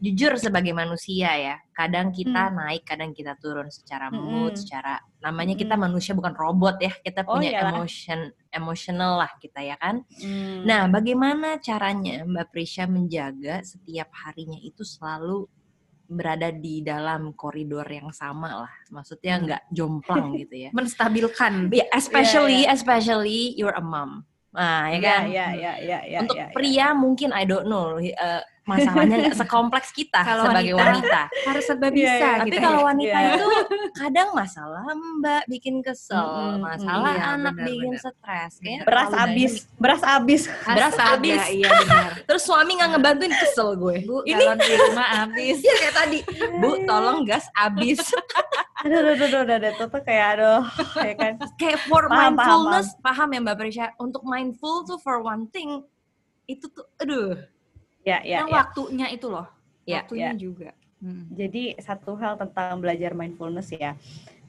[0.00, 4.60] jujur sebagai manusia ya kadang kita naik kadang kita turun secara mood Mm-mm.
[4.64, 5.92] secara namanya kita Mm-mm.
[5.92, 7.76] manusia bukan robot ya kita Oh, punya iyalah.
[7.76, 10.64] emotion emotional lah kita ya kan Hmm.
[10.64, 15.44] Nah, bagaimana caranya Mbak Prisya menjaga setiap harinya itu selalu
[16.08, 18.72] berada di dalam koridor yang sama lah.
[18.88, 19.44] Maksudnya Hmm.
[19.44, 20.70] nggak jomplang gitu ya.
[20.72, 21.68] menstabilkan.
[21.68, 24.24] Ya, especially Iya, especially you're a mom.
[24.48, 25.22] Nah, ya Iya, kan?
[25.28, 26.18] iya, iya, iya, iya.
[26.24, 26.54] Untuk iya, iya.
[26.56, 31.22] pria mungkin I don't know uh, masalahnya nggak sekompleks kita Kalau sebagai wanita, wanita.
[31.48, 32.30] Harus serba Iya, bisa iya.
[32.38, 32.60] Tapi gitu.
[32.60, 32.86] kalau ya.
[32.86, 33.32] wanita Iya.
[33.32, 33.46] itu
[33.96, 38.02] kadang masalah mbak bikin kesel, Mm-mm, masalah iya, anak benar, bikin benar.
[38.04, 39.80] stres, kayaknya beras terlalu abis, dynamic.
[39.80, 40.42] beras abis.
[40.68, 41.40] beras habis.
[41.48, 42.10] Iya benar.
[42.28, 43.96] Terus suami nggak ngebantuin kesel gue.
[44.04, 45.56] Bu, Ini galon di rumah habis.
[45.58, 46.18] Iya kayak tadi,
[46.54, 47.98] bu tolong gas abis.
[48.78, 50.62] Aduh, aduh, aduh, aduh, aduh, tuh kayak aduh,
[51.02, 51.32] ya kan.
[51.56, 53.90] kayak for Paham, paham, mindfulness, paham, ya mbak Prisha.
[53.98, 55.82] Untuk mindful tuh for one thing,
[56.46, 57.34] itu tuh, aduh.
[58.06, 58.56] Ya, ya, Yang ya.
[58.62, 59.48] waktunya itu loh.
[59.88, 60.38] Ya, waktunya ya.
[60.38, 60.70] juga.
[60.98, 61.30] Hmm.
[61.30, 63.94] Jadi satu hal tentang belajar mindfulness ya,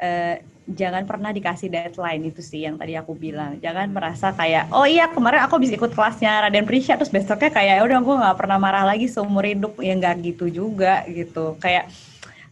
[0.02, 3.62] eh, jangan pernah dikasih deadline itu sih yang tadi aku bilang.
[3.62, 7.74] Jangan merasa kayak, oh iya kemarin aku bisa ikut kelasnya Raden Prisha, terus besoknya kayak
[7.78, 9.78] "Ya udah gue nggak pernah marah lagi seumur hidup.
[9.78, 11.54] Ya nggak gitu juga gitu.
[11.62, 11.94] Kayak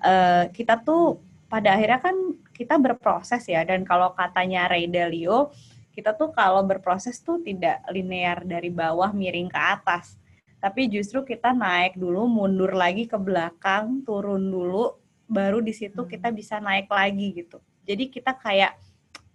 [0.05, 1.17] eh, kita tuh
[1.49, 2.15] pada akhirnya kan
[2.53, 3.65] kita berproses ya.
[3.65, 5.49] Dan kalau katanya Ray Dalio,
[5.89, 10.13] kita tuh kalau berproses tuh tidak linear dari bawah miring ke atas
[10.57, 14.97] tapi justru kita naik dulu, mundur lagi ke belakang, turun dulu,
[15.29, 16.09] baru di situ Hmm.
[16.09, 17.61] kita bisa naik lagi gitu.
[17.85, 18.75] Jadi kita kayak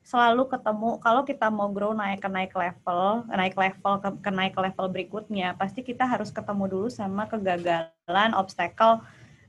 [0.03, 4.55] selalu ketemu kalau kita mau grow naik ke naik level, naik level ke, ke naik
[4.59, 9.01] level berikutnya, pasti kita harus ketemu dulu sama kegagalan, obstacle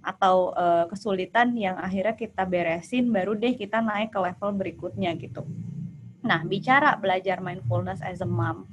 [0.03, 5.41] atau eh, kesulitan yang akhirnya kita beresin, baru deh kita naik ke level berikutnya gitu.
[6.23, 8.69] Nah, bicara belajar mindfulness as a mom,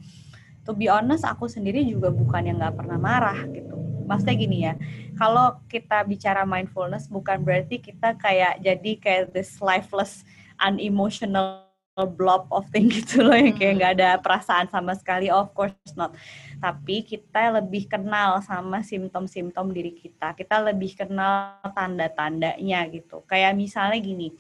[0.71, 3.75] to be honest aku sendiri juga bukan yang nggak pernah marah gitu.
[4.07, 4.75] Maksudnya gini ya
[5.19, 10.23] kalau kita bicara mindfulness bukan berarti kita kayak jadi kayak this lifeless
[10.63, 11.67] unemotional
[12.15, 15.27] blob of thing gitu loh yang kayak nggak ada perasaan sama sekali.
[15.27, 16.15] Of course not.
[16.63, 20.39] Tapi kita lebih kenal sama simptom-simptom diri kita.
[20.39, 23.27] Kita lebih kenal tanda-tandanya gitu.
[23.27, 24.39] Kayak misalnya gini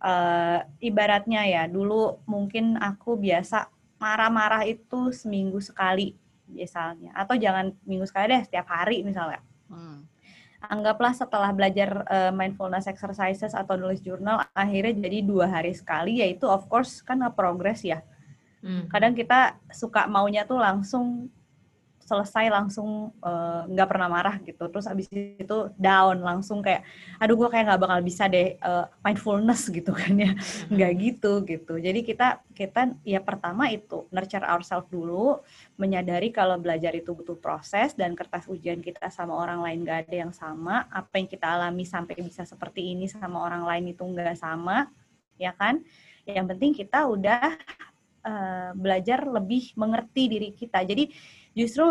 [0.00, 6.14] eh, ibaratnya ya dulu mungkin aku biasa marah-marah itu seminggu sekali
[6.48, 10.08] misalnya atau jangan minggu sekali deh setiap hari misalnya Hmm.
[10.64, 16.48] anggaplah setelah belajar eh, mindfulness exercises atau nulis jurnal akhirnya jadi dua hari sekali yaitu
[16.48, 18.00] of course kan progress ya
[18.58, 18.90] Hmm.
[18.90, 21.30] kadang kita suka maunya tuh langsung
[22.08, 24.64] selesai langsung eh, nggak pernah marah gitu.
[24.72, 26.88] Terus abis itu down langsung kayak
[27.20, 30.32] aduh gue kayak nggak bakal bisa deh eh, mindfulness gitu kan ya.
[30.72, 31.74] Nggak gitu gitu.
[31.76, 35.44] Jadi kita kita ya pertama itu nurture ourselves dulu
[35.76, 40.16] menyadari kalau belajar itu butuh proses dan kertas ujian kita sama orang lain nggak ada
[40.24, 40.88] yang sama.
[40.88, 44.88] Apa yang kita alami sampai bisa seperti ini sama orang lain itu nggak sama
[45.38, 45.84] ya kan?
[46.26, 47.56] Yang penting kita udah
[48.26, 50.82] eh, belajar lebih mengerti diri kita.
[50.84, 51.08] Jadi
[51.58, 51.86] justru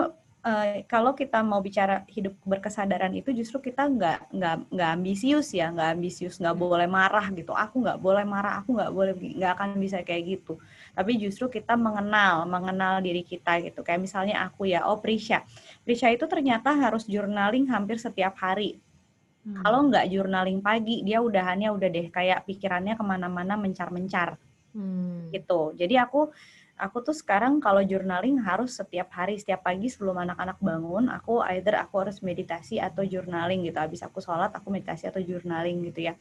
[0.48, 5.68] eh, kalau kita mau bicara hidup berkesadaran itu justru kita nggak nggak nggak ambisius ya
[5.76, 7.52] nggak ambisius nggak boleh marah gitu.
[7.52, 10.56] Aku nggak boleh marah aku nggak boleh nggak akan bisa kayak gitu.
[10.96, 13.84] Tapi justru kita mengenal mengenal diri kita gitu.
[13.84, 15.44] Kayak misalnya aku ya oh Prisha.
[15.84, 18.80] Prisha itu ternyata harus journaling hampir setiap hari.
[19.48, 19.64] Hmm.
[19.64, 24.36] kalau nggak journaling pagi dia udahannya udah deh kayak pikirannya ke mana-mana mencar-mencar.
[24.78, 25.34] Hmm.
[25.34, 25.74] gitu.
[25.74, 26.30] Jadi aku
[26.78, 31.76] aku tuh sekarang kalau journaling harus setiap hari, setiap pagi sebelum anak-anak bangun, aku either
[31.84, 33.78] aku harus meditasi atau journaling gitu.
[33.82, 36.14] Habis aku sholat, aku meditasi atau journaling gitu ya.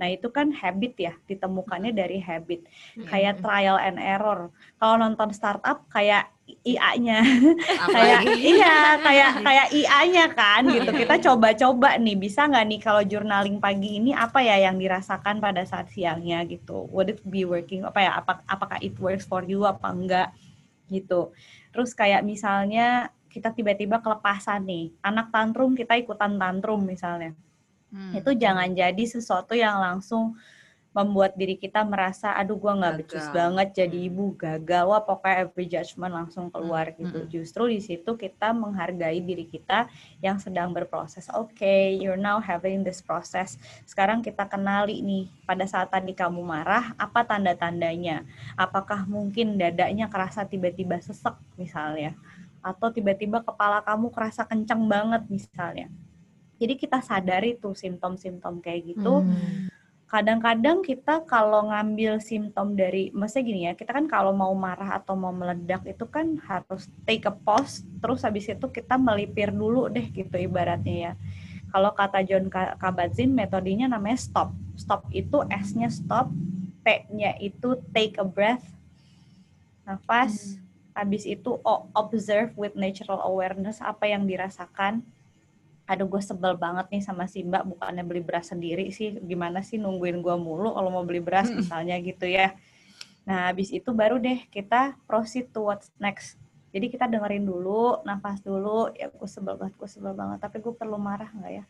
[0.00, 2.64] Nah itu kan habit ya, ditemukannya dari habit.
[3.04, 4.48] Kayak trial and error.
[4.80, 6.32] Kalau nonton startup kayak
[6.64, 7.20] IA-nya,
[7.94, 10.90] kayak iya kayak kayak IA-nya kan gitu.
[10.90, 15.68] Kita coba-coba nih, bisa nggak nih kalau journaling pagi ini apa ya yang dirasakan pada
[15.68, 16.88] saat siangnya gitu.
[16.88, 17.84] Would it be working?
[17.84, 18.10] Apa ya?
[18.24, 20.28] Apa, apakah it works for you apa enggak
[20.88, 21.30] gitu.
[21.70, 27.36] Terus kayak misalnya kita tiba-tiba kelepasan nih, anak tantrum kita ikutan tantrum misalnya
[27.90, 28.14] Hmm.
[28.14, 30.38] itu jangan jadi sesuatu yang langsung
[30.90, 34.08] membuat diri kita merasa aduh gua nggak becus banget jadi Hmm.
[34.10, 34.90] ibu gagal.
[34.90, 37.18] Wah pokoknya every judgment langsung keluar Hmm, gitu.
[37.22, 37.30] hmm.
[37.30, 39.86] justru di situ kita menghargai diri kita
[40.18, 41.30] yang sedang berproses.
[41.30, 43.54] Oke you're now having this process.
[43.86, 48.26] Sekarang kita kenali nih pada saat tadi kamu marah apa tanda-tandanya?
[48.58, 52.18] Apakah mungkin dadanya kerasa tiba-tiba sesek misalnya?
[52.66, 55.86] Atau tiba-tiba kepala kamu kerasa kencang banget misalnya
[56.60, 59.24] jadi kita sadari tuh simptom-simptom kayak gitu.
[59.24, 59.72] Hmm.
[60.10, 65.14] Kadang-kadang kita kalau ngambil simptom dari, maksudnya gini ya, kita kan kalau mau marah atau
[65.14, 70.02] mau meledak itu kan harus take a pause, terus habis itu kita melipir dulu deh
[70.10, 71.12] gitu ibaratnya ya.
[71.70, 74.50] Kalau kata John Ka- Kabat-Zinn metodenya namanya stop.
[74.74, 76.26] Stop itu S-nya stop,
[76.82, 78.66] T-nya itu take a breath,
[79.86, 80.58] nafas,
[80.90, 85.06] habis itu o- observe with natural awareness apa yang dirasakan
[85.90, 89.74] aduh gue sebel banget nih sama si mbak bukannya beli beras sendiri sih gimana sih
[89.82, 92.54] nungguin gue mulu kalau mau beli beras misalnya gitu ya
[93.28, 96.34] Nah, habis itu baru deh kita proceed to what's next.
[96.74, 100.74] Jadi kita dengerin dulu, nafas dulu, ya gue sebel banget, gue sebel banget, tapi gue
[100.74, 101.64] perlu marah nggak ya?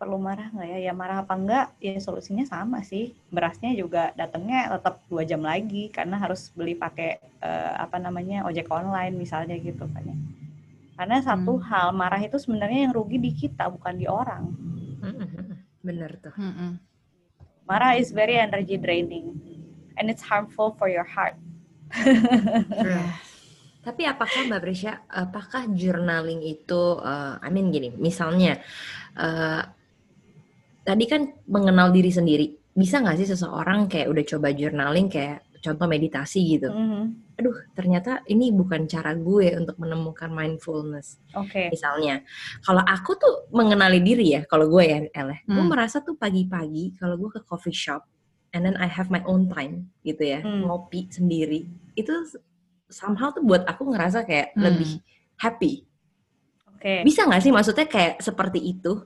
[0.00, 0.78] Perlu marah nggak ya?
[0.88, 3.12] Ya marah apa enggak, ya solusinya sama sih.
[3.28, 8.68] Berasnya juga datangnya tetap dua jam lagi, karena harus beli pakai uh, apa namanya ojek
[8.72, 10.16] online misalnya gitu kan ya.
[10.98, 11.64] Karena satu hmm.
[11.70, 14.50] hal, marah itu sebenarnya yang rugi di kita, bukan di orang.
[15.78, 16.34] Bener tuh.
[17.70, 19.38] Marah is very energy draining,
[19.94, 21.38] and it's harmful for your heart.
[23.86, 28.60] Tapi apakah Mbak Brescia, apakah journaling itu, uh, I mean gini, misalnya
[29.16, 29.64] uh,
[30.84, 35.86] tadi kan mengenal diri sendiri, bisa nggak sih seseorang kayak udah coba journaling kayak contoh
[35.86, 36.70] meditasi gitu?
[36.70, 37.04] Mm -hmm.
[37.38, 41.22] Aduh, ternyata ini bukan cara gue untuk menemukan mindfulness.
[41.38, 41.50] Oke.
[41.50, 41.66] Okay.
[41.70, 42.26] Misalnya,
[42.66, 45.54] kalau aku tuh mengenali diri ya, kalau gue ya, Eleh, mm.
[45.54, 48.02] gue merasa tuh pagi-pagi kalau gue ke coffee shop,
[48.50, 50.66] and then I have my own time gitu ya, mm.
[50.66, 52.10] ngopi sendiri, itu
[52.88, 54.62] somehow tuh buat aku ngerasa kayak hmm.
[54.64, 54.90] lebih
[55.38, 55.72] happy.
[56.74, 56.82] Oke.
[56.82, 57.00] Okay.
[57.04, 59.04] Bisa nggak sih maksudnya kayak seperti itu?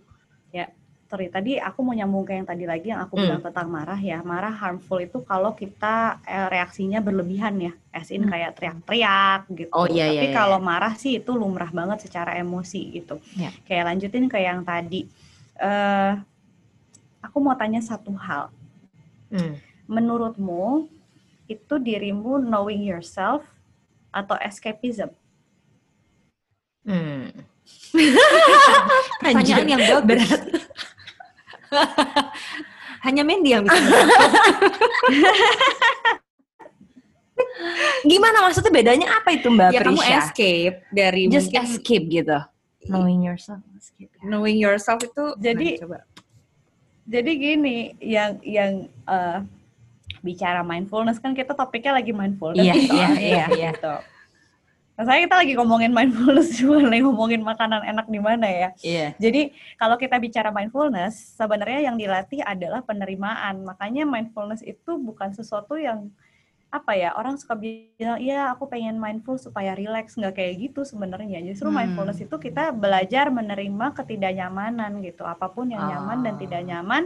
[1.13, 3.23] Ya, sorry tadi aku mau nyambung ke yang tadi lagi yang aku hmm.
[3.29, 4.25] bilang tentang marah ya.
[4.25, 8.33] Marah harmful itu kalau kita eh, reaksinya berlebihan ya, as in hmm.
[8.33, 9.77] kayak teriak-teriak gitu.
[9.77, 10.33] Oh iya Tapi iya.
[10.33, 10.65] kalau iya.
[10.65, 13.21] marah sih itu lumrah banget secara emosi gitu.
[13.37, 13.53] Ya.
[13.69, 15.05] Kayak lanjutin ke yang tadi.
[15.61, 16.17] Uh,
[17.21, 18.49] aku mau tanya satu hal.
[19.29, 19.61] Hmm.
[19.85, 20.89] Menurutmu
[21.45, 23.45] itu dirimu knowing yourself
[24.17, 25.13] atau escapism?
[26.89, 27.29] Hmm.
[29.21, 30.72] Pertanyaan yang berat.
[33.07, 33.77] Hanya Mendy yang bisa
[38.07, 39.91] Gimana maksudnya bedanya apa itu Mbak ya, Prisha?
[39.91, 42.39] kamu escape dari just mungkin, escape gitu.
[42.91, 43.63] Knowing yourself.
[43.79, 44.11] Escape.
[44.23, 45.99] Knowing yourself itu jadi nah, coba.
[47.03, 49.43] Jadi gini, yang yang uh,
[50.23, 52.95] bicara mindfulness kan kita topiknya lagi mindfulness iya, gitu.
[52.95, 53.71] Iya, iya, iya.
[53.75, 53.95] Gitu.
[54.93, 58.69] Saya kita lagi ngomongin mindfulness juga nih ngomongin makanan enak di mana ya.
[58.85, 59.09] Iya.
[59.17, 63.65] Jadi kalau kita bicara mindfulness, sebenarnya yang dilatih adalah penerimaan.
[63.65, 66.13] Makanya mindfulness itu bukan sesuatu yang
[66.73, 71.45] apa ya orang suka bilang iya aku pengen mindful supaya relax nggak kayak gitu sebenarnya
[71.45, 71.77] justru hmm.
[71.77, 75.89] mindfulness itu kita belajar menerima ketidaknyamanan gitu apa pun yang oh.
[75.93, 77.03] nyaman dan tidak ah, nyaman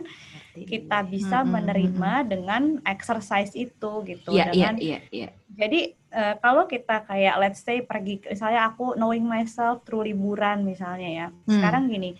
[0.54, 1.50] kita bisa hmm.
[1.50, 5.30] menerima dengan exercise itu gitu yeah, dengan yeah, yeah, yeah.
[5.58, 5.80] jadi
[6.14, 11.26] uh, kalau kita kayak let's say pergi misalnya aku knowing myself through liburan misalnya ya
[11.34, 11.58] hmm.
[11.58, 12.14] sekarang gini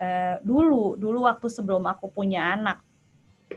[0.00, 2.80] uh, dulu dulu waktu sebelum aku punya anak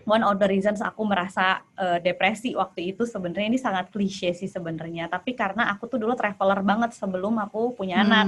[0.06, 4.50] one of the reasons aku merasa uh, depresi waktu itu sebenarnya ini sangat klise sih
[4.50, 5.08] sebenarnya.
[5.08, 8.06] Tapi karena aku tuh dulu traveler banget sebelum aku punya hmm.
[8.10, 8.28] anak.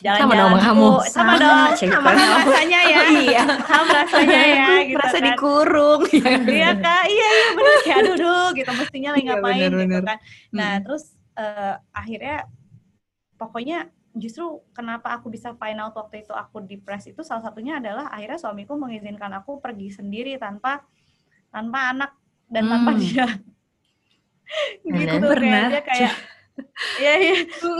[0.00, 3.00] Jalan-jalan sama dong kamu sama, sama dong sama, rasanya ya.
[3.28, 3.44] Iya.
[3.68, 5.24] Sama rasanya ya gitu merasa kan.
[5.28, 6.00] dikurung.
[6.58, 7.04] Iya kak.
[7.04, 8.70] Iya iya benar kayak aduh duh gitu.
[8.72, 10.18] Mestinya lagi iya, ngapain bener, gitu kan.
[10.54, 10.82] Nah hmm.
[10.88, 11.04] terus
[11.36, 12.36] uh, akhirnya
[13.36, 13.78] pokoknya
[14.12, 18.36] justru kenapa aku bisa find out waktu itu aku depres itu salah satunya adalah akhirnya
[18.36, 20.84] suamiku mengizinkan aku pergi sendiri tanpa
[21.48, 22.10] tanpa anak
[22.52, 22.72] dan hmm.
[22.72, 23.26] tanpa dia.
[24.84, 26.14] Gitu tuh kayak dia kayak
[27.00, 27.36] ya ya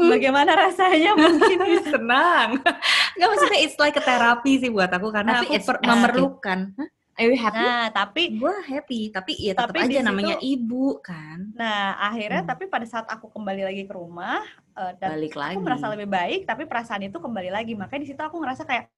[0.09, 1.59] bagaimana rasanya mungkin
[1.93, 2.57] senang.
[3.17, 6.59] Nggak maksudnya it's like a terapi sih buat aku karena Tapi aku memerlukan.
[6.81, 6.89] huh?
[7.13, 7.61] Are you happy?
[7.61, 11.53] Nah, tapi gue happy, tapi ya tetap aja situ, namanya ibu kan.
[11.53, 12.51] Nah, akhirnya hmm.
[12.51, 14.41] tapi pada saat aku kembali lagi ke rumah
[14.73, 15.61] uh, dan Balik aku lagi.
[15.61, 17.77] merasa lebih baik, tapi perasaan itu kembali lagi.
[17.77, 18.89] Makanya di situ aku ngerasa kayak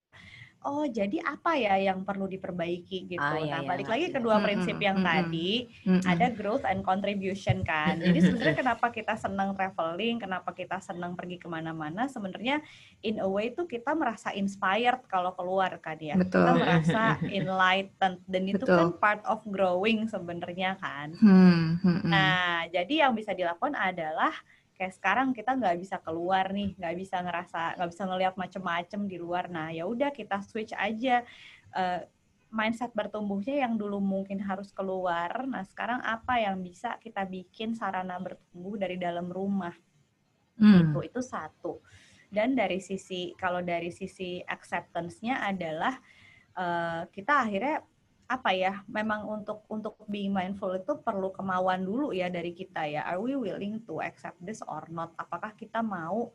[0.64, 3.20] oh jadi apa ya yang perlu diperbaiki gitu.
[3.20, 4.14] Ah, iya, nah, iya, balik lagi iya.
[4.16, 5.68] kedua prinsip yang tadi
[6.08, 8.00] ada growth and contribution kan.
[8.00, 12.64] Jadi sebenarnya kenapa kita senang traveling, kenapa kita senang pergi ke mana-mana, sebenarnya
[13.04, 16.16] in a way itu kita merasa inspired kalau keluar kan ya.
[16.16, 16.40] Betul.
[16.40, 17.02] Kita merasa
[17.36, 18.76] enlightened dan itu Betul.
[18.80, 21.12] kan part of growing sebenarnya kan.
[21.20, 22.08] Hmm, hmm, hmm.
[22.08, 24.32] Nah, jadi yang bisa dilakukan adalah
[24.74, 29.16] kayak sekarang kita nggak bisa keluar nih nggak bisa ngerasa nggak bisa ngelihat macem-macem di
[29.22, 29.46] luar.
[29.46, 31.22] Nah ya udah kita switch aja
[31.74, 32.02] uh,
[32.54, 35.46] mindset bertumbuhnya yang dulu mungkin harus keluar.
[35.46, 39.74] Nah sekarang apa yang bisa kita bikin sarana bertumbuh dari dalam rumah?
[40.54, 40.86] Hmm.
[40.86, 41.82] itu itu satu.
[42.30, 45.94] Dan dari sisi kalau dari sisi acceptance-nya adalah
[46.58, 47.82] uh, kita akhirnya
[48.24, 53.04] apa ya memang untuk untuk being mindful itu perlu kemauan dulu ya dari kita ya
[53.04, 56.32] are we willing to accept this or not apakah kita mau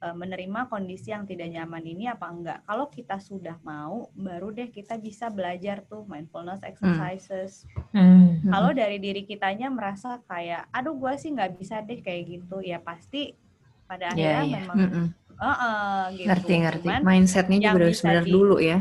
[0.00, 4.72] uh, menerima kondisi yang tidak nyaman ini apa enggak kalau kita sudah mau baru deh
[4.72, 6.72] kita bisa belajar tuh mindfulness hmm.
[6.72, 8.40] exercises hmm.
[8.40, 8.50] Hmm.
[8.56, 12.80] kalau dari diri kitanya merasa kayak aduh gue sih nggak bisa deh kayak gitu ya
[12.80, 13.36] pasti
[13.84, 14.60] pada akhirnya yeah, yeah.
[14.64, 15.08] memang mm -mm.
[15.36, 16.32] Uh, uh, gitu.
[16.32, 18.80] ngerti ngerti mindsetnya juga harus benar dulu ya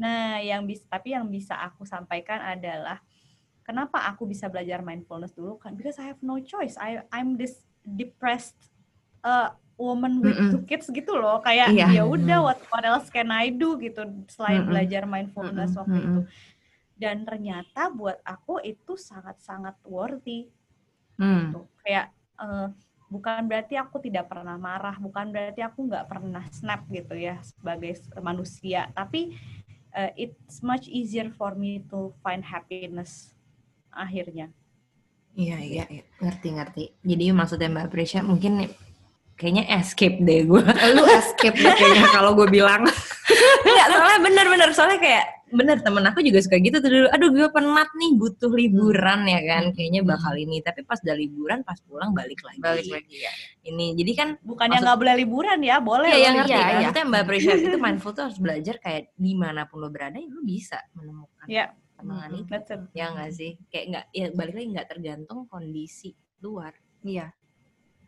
[0.00, 3.04] Nah, yang bisa tapi yang bisa aku sampaikan adalah
[3.60, 7.60] kenapa aku bisa belajar mindfulness dulu kan because I have no choice I I'm this
[7.84, 8.56] depressed
[9.20, 10.50] uh, woman with Mm-mm.
[10.52, 12.00] two kids gitu loh kayak Iya.
[12.00, 14.70] ya udah what what else can I do gitu selain Mm-mm.
[14.72, 15.80] belajar mindfulness Mm-mm.
[15.84, 16.98] waktu itu Mm-mm.
[17.00, 20.48] dan ternyata buat aku itu sangat-sangat worthy
[21.20, 21.52] Hmm.
[21.52, 21.68] gitu.
[21.84, 22.68] kayak eh,
[23.12, 27.92] bukan berarti aku tidak pernah marah bukan berarti aku nggak pernah snap gitu ya sebagai
[28.24, 29.36] manusia tapi
[29.94, 33.34] eh, it's much easier for me to find happiness
[33.90, 34.50] akhirnya
[35.38, 36.04] Iya, iya, iya.
[36.18, 36.84] Ngerti, ngerti.
[37.06, 38.66] Jadi maksudnya Mbak Prisha mungkin
[39.38, 40.62] kayaknya escape deh gue.
[40.96, 42.82] Lu escape deh kayaknya kalau gue bilang.
[43.66, 44.68] Enggak, soalnya bener-bener.
[44.74, 47.08] Soalnya kayak bener temen aku juga suka gitu tuh dulu.
[47.10, 49.64] Aduh gue penat nih butuh liburan ya kan.
[49.74, 50.62] Kayaknya bakal ini.
[50.62, 52.62] Tapi pas udah liburan, pas pulang balik lagi.
[52.62, 53.32] Balik lagi ya.
[53.66, 56.52] Ini, jadi kan bukannya nggak boleh liburan ya boleh loh yang ngerti.
[56.54, 56.70] iya, kan?
[56.70, 56.78] iya.
[56.88, 60.28] Maksudnya Mbak Prisha itu mindful tuh harus belajar kayak di mana pun lo berada, ya
[60.32, 61.64] lo bisa menemukan ya
[62.00, 62.54] ketenangan itu.
[62.56, 62.80] it.
[62.96, 63.50] Ya nggak sih?
[63.68, 66.72] Kayak nggak, ya balik lagi nggak tergantung kondisi luar.
[67.04, 67.28] Iya.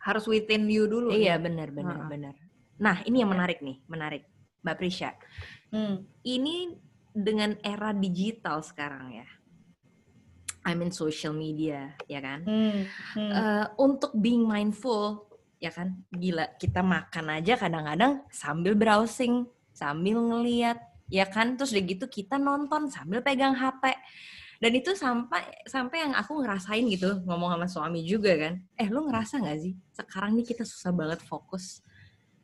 [0.01, 1.13] Harus within you dulu.
[1.13, 2.09] Iya, benar, benar, Heeh.
[2.09, 2.35] benar.
[2.81, 4.25] Nah, ini yang menarik nih, menarik.
[4.63, 5.11] Mbak Prisha,
[5.69, 6.07] Hmm.
[6.23, 6.71] ini
[7.13, 9.27] dengan era digital sekarang ya.
[10.63, 12.41] I mean social media, ya kan?
[12.47, 12.87] Hmm.
[13.13, 13.31] Hmm.
[13.31, 15.27] Eh, untuk being mindful,
[15.59, 16.01] ya kan?
[16.09, 19.43] Gila, kita makan aja kadang-kadang sambil browsing,
[19.75, 20.79] sambil ngeliat,
[21.11, 21.59] ya kan?
[21.59, 23.91] Terus udah gitu kita nonton sambil pegang HP.
[24.63, 28.63] Dan itu sampai sampai yang aku ngerasain gitu, ngomong sama suami juga kan.
[28.79, 29.75] Eh, lu ngerasa nggak sih?
[29.91, 31.83] Sekarang nih kita susah banget fokus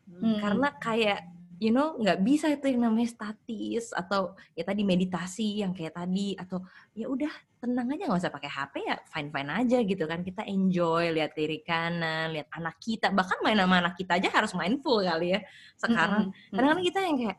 [0.09, 0.41] Hmm.
[0.41, 1.21] karena kayak
[1.59, 6.33] you know nggak bisa itu yang namanya statis atau ya tadi meditasi yang kayak tadi
[6.39, 6.63] atau
[6.95, 7.29] ya udah
[7.59, 10.23] tenang aja nggak usah pakai HP ya fine fine aja gitu kan.
[10.23, 14.55] Kita enjoy lihat kiri kanan lihat anak kita bahkan main sama anak kita aja harus
[14.55, 15.39] mindful kali ya
[15.75, 16.31] sekarang.
[16.31, 16.55] Mm-mm.
[16.55, 17.37] kadang-kadang kita yang kayak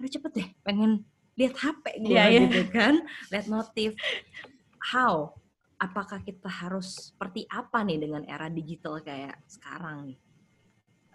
[0.00, 0.90] aduh cepet deh pengen
[1.38, 2.40] lihat HP gue Iya, iya.
[2.50, 2.94] gitu kan.
[3.32, 3.94] Lihat notif.
[4.92, 5.32] How?
[5.80, 10.18] Apakah kita harus seperti apa nih dengan era digital kayak sekarang nih?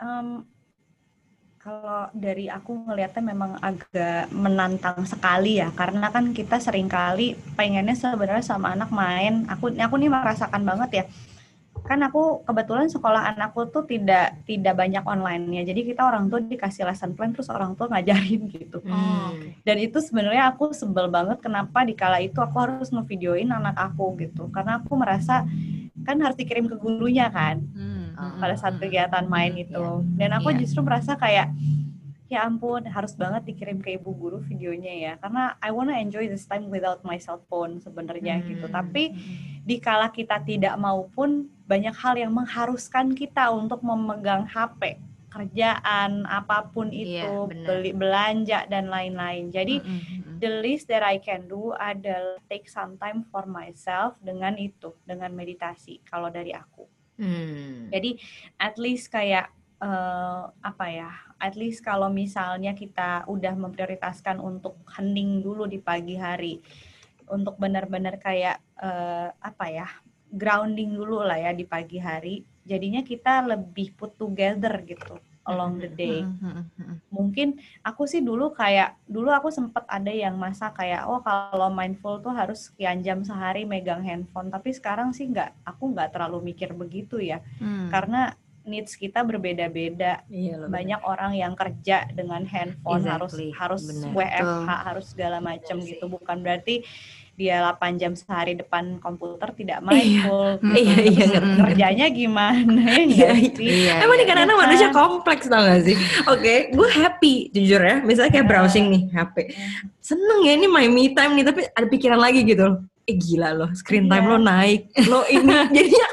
[0.01, 0.41] Em,
[1.65, 7.97] kalau dari aku ngelihatnya memang agak menantang sekali ya karena kan kita sering kali pengennya
[7.97, 9.33] sebenarnya sama anak main.
[9.53, 11.03] Aku aku nih merasakan banget ya.
[11.89, 15.63] Kan aku kebetulan sekolah anakku tuh tidak tidak banyak online ya.
[15.69, 18.77] Jadi kita orang tua dikasih lesson plan terus orang tua ngajarin gitu.
[18.85, 19.57] Oh, Hmm.
[19.65, 24.05] dan itu sebenarnya aku sebel banget kenapa di kala itu aku harus ngevideoin anak aku
[24.21, 24.53] gitu.
[24.53, 25.35] Karena aku merasa
[26.05, 27.57] kan harus dikirim ke gurunya kan.
[27.73, 27.94] Hmm.
[28.15, 29.77] Pada saat kegiatan main Hmm, itu.
[29.77, 30.17] iya.
[30.17, 30.59] Dan aku Iya.
[30.59, 31.51] justru merasa kayak
[32.25, 36.43] ya ampun harus banget dikirim ke ibu guru videonya ya karena I wanna enjoy this
[36.43, 38.65] time without my cell phone sebenarnya gitu.
[38.65, 38.73] Hmm.
[38.73, 39.03] Tapi
[39.61, 41.29] di kala kita tidak mau pun
[41.63, 44.97] banyak hal yang mengharuskan kita untuk memegang HP
[45.29, 47.67] kerjaan apa pun itu Iya, benar.
[47.67, 50.35] beli belanja dan lain-lain jadi Mm, mm, mm.
[50.39, 55.29] the least that I can do adalah take some time for myself dengan itu dengan
[55.29, 57.87] meditasi kalau dari aku Hmm.
[57.95, 58.19] jadi
[58.59, 59.47] at least kayak
[59.79, 61.11] eh, apa ya?
[61.39, 66.59] At least kalau misalnya kita udah memprioritaskan untuk hening dulu di pagi hari,
[67.31, 69.87] untuk benar-benar kayak eh, apa ya?
[70.35, 72.43] Grounding dulu lah ya di pagi hari.
[72.65, 76.25] Jadinya kita lebih put together gitu along the day.
[77.13, 82.19] Mungkin aku sih dulu kayak dulu aku sempet ada yang masa kayak oh kalau mindful
[82.19, 84.51] tuh harus sekian jam sehari megang handphone.
[84.51, 87.87] Tapi sekarang sih nggak, aku nggak terlalu mikir begitu ya Hmm.
[87.93, 88.35] karena
[88.65, 90.21] needs kita berbeda-beda.
[90.27, 94.11] Iya loh, Banyak orang yang kerja dengan handphone Exactly, harus harus benar.
[94.11, 96.05] WFH harus segala macam gitu.
[96.05, 96.81] Bukan berarti
[97.35, 100.55] dia 8 jam sehari depan komputer tidak mindful.
[100.63, 100.71] gitu.
[100.71, 103.29] Iya, iya, Terus kerjanya gimana ya Iya, iya.
[103.51, 103.67] sih?
[103.83, 104.29] Iya, Emang nih iya.
[104.31, 104.95] kadang-kadang Iya manusia kan?
[104.95, 105.95] kompleks tau gak sih?
[106.25, 107.99] Oke, gue happy jujur ya.
[108.01, 108.51] Misalnya kayak Iya.
[108.51, 109.35] browsing nih HP.
[109.99, 112.79] Seneng ya ini my me time nih, tapi ada pikiran lagi gitu.
[113.03, 114.31] Eh gila loh, screen time Iya.
[114.31, 114.81] lo naik.
[115.05, 116.07] Lo ini jadinya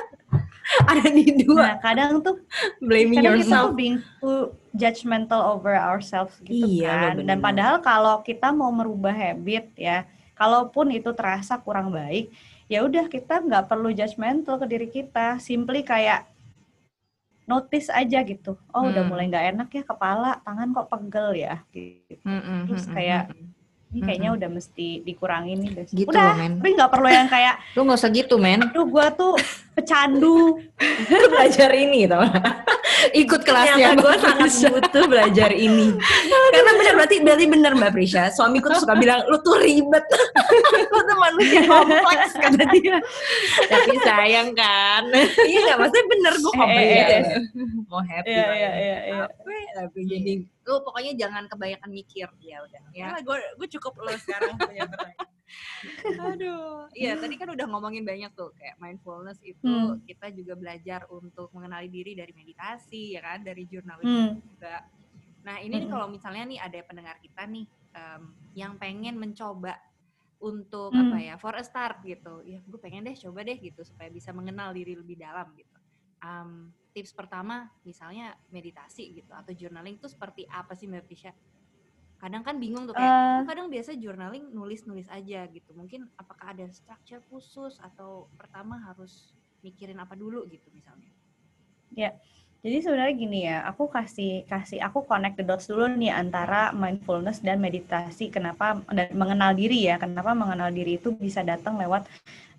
[0.90, 1.62] ada di dua.
[1.62, 2.36] Nah, kadang tuh
[2.80, 3.64] Blaming kadang kita yourself.
[3.64, 4.38] tuh being too
[4.72, 7.14] judgmental over ourselves gitu Iya, kan.
[7.28, 7.44] Dan bener.
[7.44, 10.04] padahal kalau kita mau merubah habit ya,
[10.34, 12.32] kalaupun itu terasa kurang baik,
[12.66, 15.36] ya udah kita nggak perlu judgmental ke diri kita.
[15.38, 16.24] Simply kayak
[17.44, 18.56] notice aja gitu.
[18.72, 19.10] Oh, udah Hmm.
[19.10, 21.54] mulai nggak enak ya kepala, tangan kok pegel ya.
[21.74, 22.16] Gitu.
[22.22, 23.48] Mm, mm, Terus kayak mm.
[23.92, 25.70] Ini kayaknya udah mesti dikurangin nih.
[25.76, 25.88] Des.
[25.92, 26.52] Gitu udah, loh, men.
[26.56, 28.64] tapi nggak perlu yang kayak, Lu gak usah gitu, men.
[28.64, 29.36] aduh gua tuh
[29.72, 30.56] pecandu.
[31.12, 32.24] Lu belajar ini tau
[33.12, 33.98] Ikut kelasnya.
[33.98, 35.90] gue sangat butuh belajar ini.
[36.54, 38.30] Karena benar berarti berarti benar Mbak Prisha.
[38.30, 40.04] Suamiku tuh suka bilang lu tuh ribet.
[40.86, 42.96] lu tuh manusia kompleks kata dia.
[43.66, 45.02] Tapi sayang kan.
[45.42, 46.86] iya nggak maksudnya bener gue Eh, kompleks.
[46.86, 47.42] eh, eh.
[47.90, 48.30] Mau happy.
[48.30, 49.24] Iya, iya, iya, iya.
[49.26, 50.32] HP, tapi jadi
[50.62, 52.28] lu pokoknya jangan kebanyakan mikir.
[52.38, 52.82] Ya udah.
[52.94, 53.08] Ya.
[53.22, 54.86] Gue gue cukup lo sekarang punya
[56.32, 56.88] aduh.
[56.96, 60.00] Iya tadi kan udah ngomongin banyak tuh kayak mindfulness itu hmm.
[60.08, 63.44] kita juga belajar untuk mengenali diri dari meditasi ya kan?
[63.44, 64.40] Dari jurnalisme hmm.
[64.40, 64.86] juga.
[65.42, 65.88] Nah ini hmm.
[65.90, 68.22] kalau misalnya nih ada pendengar kita nih um,
[68.54, 69.76] yang pengen mencoba
[70.42, 71.02] untuk hmm.
[71.10, 72.42] apa ya for a start gitu.
[72.46, 75.78] Ya gue pengen deh coba deh gitu supaya bisa mengenal diri lebih dalam gitu.
[76.22, 81.32] Um, tips pertama misalnya meditasi gitu atau journaling itu seperti apa sih Mbak Fisya?
[82.22, 85.74] Kadang kan bingung tuh kayak uh, kadang biasa journaling nulis-nulis aja gitu.
[85.74, 89.34] Mungkin apakah ada structure khusus atau pertama harus
[89.66, 91.10] mikirin apa dulu gitu misalnya?
[91.90, 92.14] Ya.
[92.62, 97.42] Jadi sebenarnya gini ya, aku kasih kasih aku connect the dots dulu nih antara mindfulness
[97.42, 98.30] dan meditasi.
[98.30, 99.98] Kenapa dan mengenal diri ya?
[99.98, 102.06] Kenapa mengenal diri itu bisa datang lewat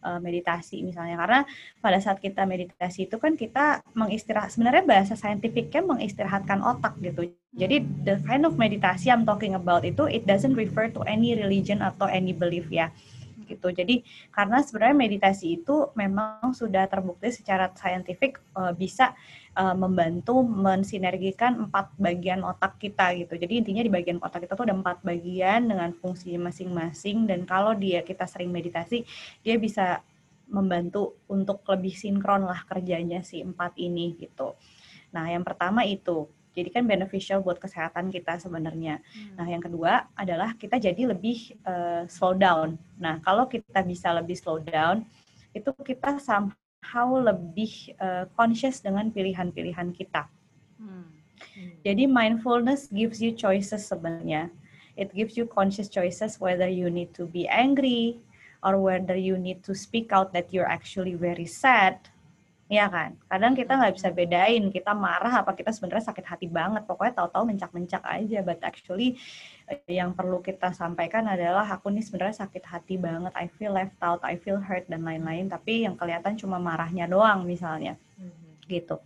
[0.04, 1.39] uh, meditasi misalnya karena
[1.80, 7.82] pada saat kita meditasi itu kan kita mengistirahat sebenarnya bahasa saintifiknya mengistirahatkan otak gitu jadi
[8.04, 12.06] the kind of meditasi I'm talking about itu it doesn't refer to any religion atau
[12.12, 12.91] any belief ya
[13.46, 13.70] gitu.
[13.70, 19.14] Jadi karena sebenarnya meditasi itu memang sudah terbukti secara saintifik uh, bisa
[19.56, 23.38] uh, membantu mensinergikan empat bagian otak kita gitu.
[23.38, 27.78] Jadi intinya di bagian otak kita tuh ada empat bagian dengan fungsi masing-masing dan kalau
[27.78, 29.06] dia kita sering meditasi
[29.46, 30.02] dia bisa
[30.50, 34.54] membantu untuk lebih sinkron lah kerjanya si empat ini gitu.
[35.16, 39.01] Nah yang pertama itu jadi kan beneficial buat kesehatan kita sebenarnya.
[39.01, 39.36] Hmm.
[39.41, 42.78] Nah, yang kedua adalah kita jadi lebih uh, slow down.
[43.01, 45.01] Nah, kalau kita bisa lebih slow down,
[45.58, 50.30] itu kita somehow lebih uh, conscious dengan pilihan-pilihan kita.
[50.78, 51.10] Hmm.
[51.58, 51.74] Hmm.
[51.82, 54.54] Jadi mindfulness gives you choices sebenarnya.
[54.93, 58.22] It gives you conscious choices whether you need to be angry
[58.62, 61.97] or whether you need to speak out that you're actually very sad
[62.74, 63.13] Iya kan?
[63.30, 66.89] Kadang kita nggak bisa bedain kita marah apa kita sebenarnya sakit hati banget.
[66.89, 68.39] Pokoknya tahu-tahu mencak-mencak aja.
[68.41, 69.21] But actually
[69.69, 73.30] eh, yang perlu kita sampaikan adalah aku nih sebenarnya sakit hati banget.
[73.38, 75.53] I feel left out, I feel hurt dan lain-lain.
[75.53, 77.93] Tapi yang kelihatan cuma marahnya doang misalnya.
[78.17, 78.65] Mm-hmm.
[78.65, 78.97] Gitu.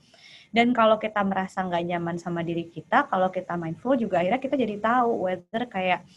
[0.56, 4.56] Dan kalau kita merasa nggak nyaman sama diri kita, kalau kita mindful juga akhirnya kita
[4.56, 6.08] jadi tahu whether kayak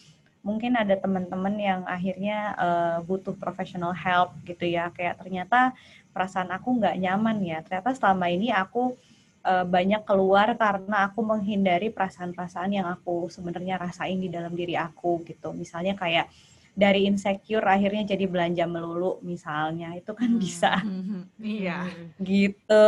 [0.41, 5.77] mungkin ada teman-teman yang akhirnya uh, butuh professional help gitu ya kayak ternyata
[6.11, 8.99] perasaan aku nggak nyaman ya ternyata selama ini aku
[9.47, 15.23] uh, banyak keluar karena aku menghindari perasaan-perasaan yang aku sebenarnya rasain di dalam diri aku
[15.25, 16.29] gitu misalnya kayak
[16.71, 20.41] dari insecure akhirnya jadi belanja melulu misalnya itu kan hmm.
[20.41, 21.03] bisa hmm.
[21.03, 21.23] hmm.
[21.43, 21.79] iya
[22.31, 22.87] gitu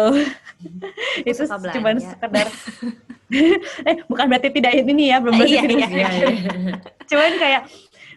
[1.29, 2.47] itu cuma sekedar
[3.89, 6.29] eh bukan berarti tidak ini ya belum berarti iya, tidak iya, iya.
[7.09, 7.63] cuman kayak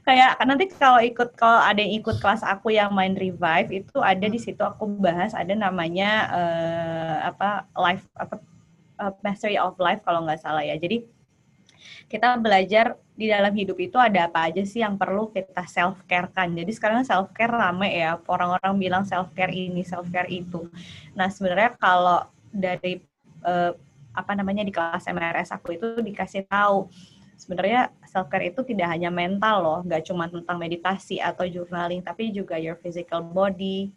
[0.06, 4.30] kayak nanti kalau ikut kalau ada yang ikut kelas aku yang main revive itu ada
[4.30, 8.38] di situ aku bahas ada namanya uh, apa life apa
[9.02, 11.02] uh, mastery of life kalau nggak salah ya jadi
[12.06, 16.30] kita belajar di dalam hidup itu ada apa aja sih yang perlu kita self care
[16.30, 16.54] kan.
[16.54, 20.70] Jadi sekarang self care rame ya, orang-orang bilang self care ini, self care itu.
[21.18, 23.02] Nah sebenarnya kalau dari
[23.42, 23.74] uh,
[24.16, 26.88] apa namanya di kelas MRS aku itu dikasih tahu
[27.36, 32.32] sebenarnya self care itu tidak hanya mental loh, nggak cuma tentang meditasi atau journaling, tapi
[32.32, 33.92] juga your physical body,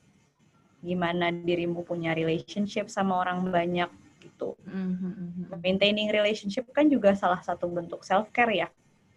[0.82, 3.91] gimana dirimu punya relationship sama orang banyak,
[4.22, 4.55] gitu.
[4.66, 5.55] Mm-hmm.
[5.59, 8.68] Maintaining relationship kan juga salah satu bentuk self care ya.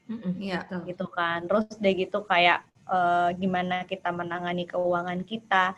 [0.10, 0.34] Mm-hmm.
[0.42, 0.66] Yeah.
[0.86, 1.46] Gitu kan.
[1.46, 5.78] Terus deh gitu kayak uh, gimana kita menangani keuangan kita,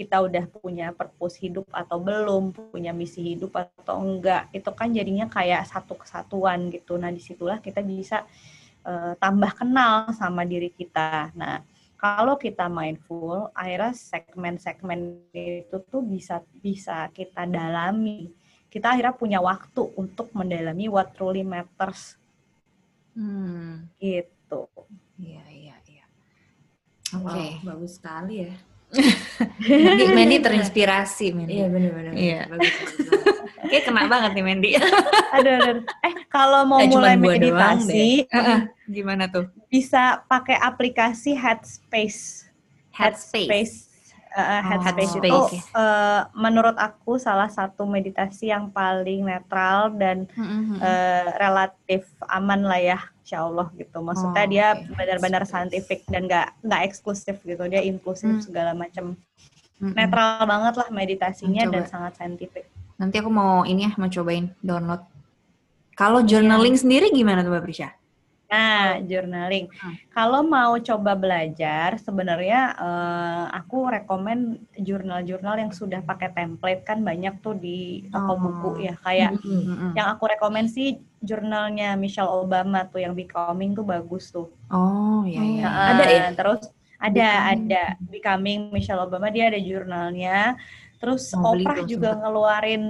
[0.00, 4.48] kita udah punya purpose hidup atau belum, punya misi hidup atau enggak.
[4.56, 6.96] Itu kan jadinya kayak satu kesatuan gitu.
[6.96, 8.24] Nah, di situlah kita bisa
[8.88, 11.36] uh, tambah kenal sama diri kita.
[11.36, 11.60] Nah,
[12.00, 18.32] kalau kita mindful, akhirnya segmen-segmen itu tuh bisa bisa kita dalami
[18.70, 22.14] kita akhirnya punya waktu untuk mendalami what truly matters.
[23.18, 23.90] Hmm.
[23.98, 24.62] Gitu.
[25.18, 26.06] Iya, iya, iya.
[27.18, 27.50] Oke, okay.
[27.66, 28.54] wow, bagus sekali ya.
[28.90, 31.62] Mandy, Mandy terinspirasi, Mandy.
[31.62, 32.12] Iya, benar-benar.
[32.14, 32.40] Iya.
[33.60, 34.70] Oke, kena banget nih Mandy.
[35.36, 35.82] aduh, aduh.
[36.02, 39.46] Eh, kalau mau eh, mulai meditasi, uh, gimana tuh?
[39.70, 42.50] Bisa pakai aplikasi Headspace.
[42.90, 43.46] Headspace.
[43.46, 43.90] Headspace
[44.36, 45.38] uh, headspace oh, itu
[45.74, 50.78] uh, menurut aku salah satu meditasi yang paling netral dan mm-hmm.
[50.78, 52.98] uh, relatif aman lah ya
[53.30, 54.90] insya Allah gitu maksudnya oh, dia okay.
[54.98, 58.42] benar-benar saintifik dan nggak nggak eksklusif gitu dia inklusif mm.
[58.42, 59.14] segala macam
[59.78, 59.94] mm-hmm.
[59.94, 61.74] netral banget lah meditasinya Mencoba.
[61.78, 62.66] dan sangat saintifik
[62.98, 65.06] nanti aku mau ini ya mau cobain download
[65.94, 66.82] kalau journaling yeah.
[66.82, 67.92] sendiri gimana tuh Mbak Prisha?
[68.50, 69.70] Nah, journaling.
[69.78, 69.94] Hmm.
[70.10, 77.38] Kalau mau coba belajar, sebenarnya uh, aku rekomen jurnal-jurnal yang sudah pakai template kan banyak
[77.38, 78.38] tuh di toko oh.
[78.42, 78.98] buku ya.
[79.06, 79.92] Kayak hmm, hmm, hmm.
[79.94, 84.50] yang aku rekomen sih jurnalnya Michelle Obama tuh yang Becoming tuh bagus tuh.
[84.74, 85.64] Oh iya iya.
[85.70, 86.26] Nah, Ada ya?
[86.34, 86.62] Terus
[87.00, 87.70] ada Becoming.
[87.70, 90.58] ada Becoming Michelle Obama dia ada jurnalnya.
[91.00, 92.20] Terus Mau Oprah juga sempet.
[92.20, 92.84] ngeluarin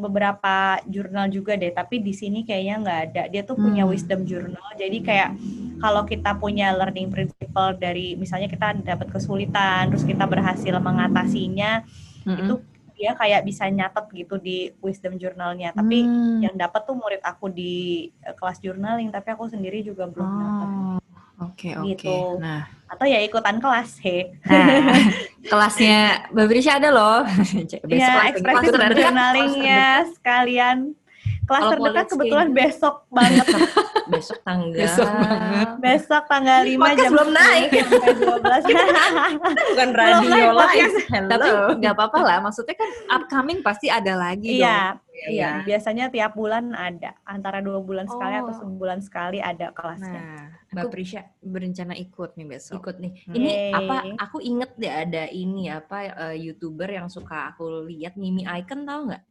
[0.00, 3.22] beberapa jurnal juga deh, tapi di sini kayaknya nggak ada.
[3.28, 3.92] Dia tuh punya Hmm.
[3.92, 4.64] wisdom journal.
[4.80, 5.36] Jadi kayak
[5.76, 11.84] kalau kita punya learning principle dari misalnya kita dapat kesulitan, terus kita berhasil mengatasinya,
[12.24, 12.40] Mm-mm.
[12.48, 12.54] itu
[12.96, 15.72] dia kayak bisa nyatet gitu di wisdom journalnya.
[15.76, 16.40] Tapi Hmm.
[16.40, 20.68] yang dapat tuh murid aku di eh, kelas journaling, tapi aku sendiri juga belum dapat.
[20.68, 20.96] Oh,
[21.40, 21.92] Oke oke.
[21.96, 22.16] Gitu.
[22.40, 24.34] Nah, Atau ya ikutan kelas, he.
[24.50, 24.98] nah
[25.46, 27.22] kelasnya Mbak Brisha ada loh.
[27.86, 28.66] Besok ya, ekspresi
[28.98, 30.98] journalingnya sekalian.
[31.50, 33.46] Kelas Kalau terdekat kebetulan besok banget.
[34.10, 34.74] Besok tanggal.
[34.76, 35.68] Besok banget.
[35.78, 37.68] besok tanggal 5 Podcast jam belum 10 naik.
[37.70, 38.34] sampai 12.
[39.70, 40.94] Bukan Belum radio live.
[41.08, 41.30] Hello.
[41.30, 41.48] Tapi
[41.78, 42.38] nggak apa-apa lah.
[42.40, 45.30] Maksudnya kan upcoming pasti ada lagi Iya, dong.
[45.30, 45.50] iya.
[45.62, 47.14] Biasanya tiap bulan ada.
[47.22, 48.58] Antara dua bulan sekali atau Oh.
[48.58, 50.22] sebulan sekali ada kelasnya.
[50.22, 52.74] Nah, Mbak aku Prisha berencana ikut nih besok.
[52.78, 53.12] ikut nih.
[53.26, 53.34] Hmm.
[53.36, 53.72] Ini Yeay.
[53.74, 53.96] apa?
[54.22, 55.98] Aku inget deh ada ini apa
[56.30, 59.22] eh, youtuber yang suka aku lihat Mimi Icon tahu nggak?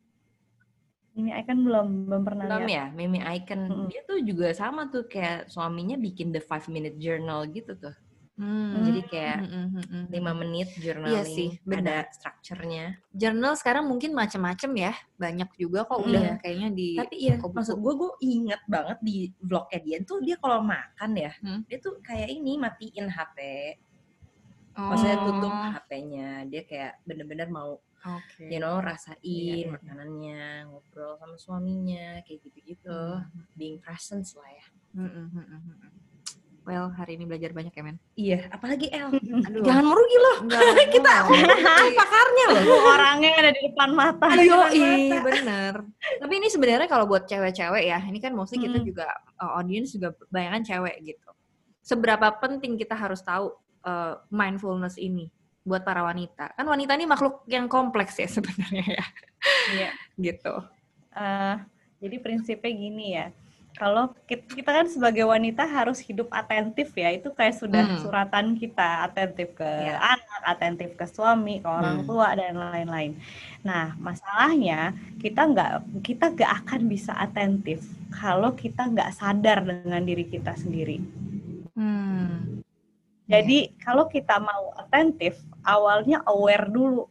[1.19, 2.71] Ini Icon belum belum pernah Belum lihat.
[2.71, 3.61] ya, Mimi Icon.
[3.61, 3.87] Mm-mm.
[3.91, 7.91] Dia tuh juga sama tuh kayak suaminya bikin the five minute journal gitu tuh.
[8.39, 8.87] Hmm.
[8.87, 10.03] Jadi kayak Hmm, hmm, hmm, hmm.
[10.15, 11.27] lima menit journaling.
[11.27, 12.95] sih, ada strukturnya.
[13.11, 14.93] Journal sekarang mungkin macam-macam ya.
[15.19, 16.35] Banyak juga kok udah Iya.
[16.39, 17.51] kayaknya di Tapi iya, buku.
[17.51, 21.67] maksud gue gue inget banget di vlognya dia tuh dia kalau makan ya, Hmm.
[21.67, 23.37] dia tuh kayak ini matiin HP.
[24.77, 26.29] Oh, Maksudnya tutup HP-nya.
[26.45, 28.47] Dia kayak bener-bener mau Oke.
[28.47, 29.67] you know rasain Iya, iya.
[29.75, 32.99] makanannya, ngobrol sama suaminya, kayak gitu-gitu.
[33.57, 34.65] Being present lah ya.
[34.95, 35.91] Hmm, hmm, hmm, hmm, hmm.
[36.63, 37.97] Well, hari ini belajar banyak ya, men.
[38.13, 39.09] Iya, apalagi El.
[39.49, 39.65] Aduh.
[39.65, 40.37] Jangan merugi loh.
[40.45, 40.61] Enggak,
[40.95, 41.11] kita
[41.99, 42.63] Pakarnya loh.
[42.93, 44.27] Orangnya ada di depan mata.
[44.37, 44.69] Ayo,
[45.25, 45.73] bener.
[46.21, 48.85] Tapi ini sebenarnya kalau buat cewek-cewek ya, ini kan mostly kita Hmm.
[48.85, 49.09] juga
[49.41, 51.29] uh, audience juga banyak cewek gitu.
[51.81, 53.49] Seberapa penting kita harus tahu
[53.83, 55.29] uh, mindfulness ini
[55.63, 56.55] buat para wanita?
[56.55, 59.05] Kan wanita ini makhluk yang kompleks ya sebenarnya ya,
[59.69, 59.91] Iya.
[60.17, 60.53] gitu.
[61.13, 61.55] Eh,
[61.99, 63.27] jadi prinsipnya gini ya.
[63.77, 67.13] Kalau kita, kita kan sebagai wanita harus hidup atentif ya.
[67.15, 68.01] Itu kayak sudah Hmm.
[68.01, 69.95] suratan kita atentif ke Iya.
[69.95, 72.07] anak, atentif ke suami, ke orang Hmm.
[72.09, 73.15] tua dan lain-lain.
[73.63, 75.71] Nah, masalahnya kita nggak
[76.01, 80.99] kita nggak akan bisa atentif kalau kita nggak sadar dengan diri kita sendiri.
[81.77, 82.48] Hmm.
[83.29, 87.05] Jadi kalau kita mau atentif, awalnya aware dulu.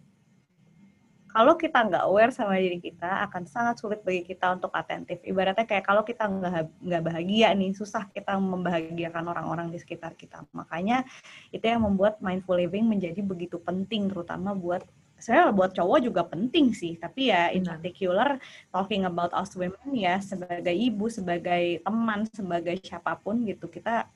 [1.30, 5.22] Kalau kita nggak aware sama diri kita, akan sangat sulit bagi kita untuk atentif.
[5.22, 10.42] Ibaratnya kayak kalau kita nggak nggak bahagia nih, susah kita membahagiakan orang-orang di sekitar kita.
[10.50, 11.06] Makanya
[11.54, 14.82] itu yang membuat mindful living menjadi begitu penting, terutama buat
[15.18, 16.98] saya buat cowok juga penting sih.
[16.98, 18.42] Tapi ya in particular
[18.74, 24.10] talking about us women ya sebagai ibu, sebagai teman, sebagai siapa pun gitu kita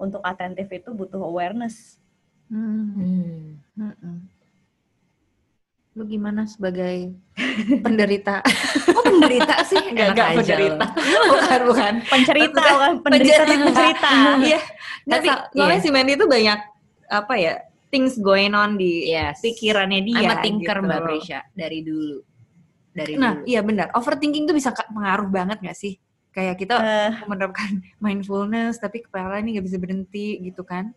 [0.00, 2.00] untuk atentif itu butuh awareness.
[2.48, 2.96] Hmm.
[2.96, 3.36] Hmm.
[3.76, 4.16] Mm-mm.
[5.92, 7.12] Lu gimana sebagai
[7.82, 8.40] penderita?
[8.96, 9.78] Kok penderita sih?
[9.90, 10.86] Enggak, enggak penderita.
[11.30, 11.92] bukan, bukan.
[12.06, 14.10] Pencerita Maksudnya kan penderita tapi pencerita.
[14.40, 14.60] Iya.
[15.04, 15.84] Tapi Nggak, soalnya iya.
[15.84, 16.58] si Mandy itu banyak
[17.10, 17.54] apa ya
[17.90, 19.42] things going on di Yes.
[19.42, 20.22] pikirannya dia.
[20.22, 21.00] I'm a thinker gitu Mbak.
[21.04, 22.18] Prisha dari dulu.
[22.90, 23.46] Dari Nah, dulu.
[23.50, 23.90] iya benar.
[23.94, 25.98] Overthinking tuh bisa pengaruh banget gak sih?
[26.40, 27.68] Kayak kita Eh, menerapkan
[28.04, 30.96] mindfulness tapi kepala ini gak bisa berhenti gitu kan?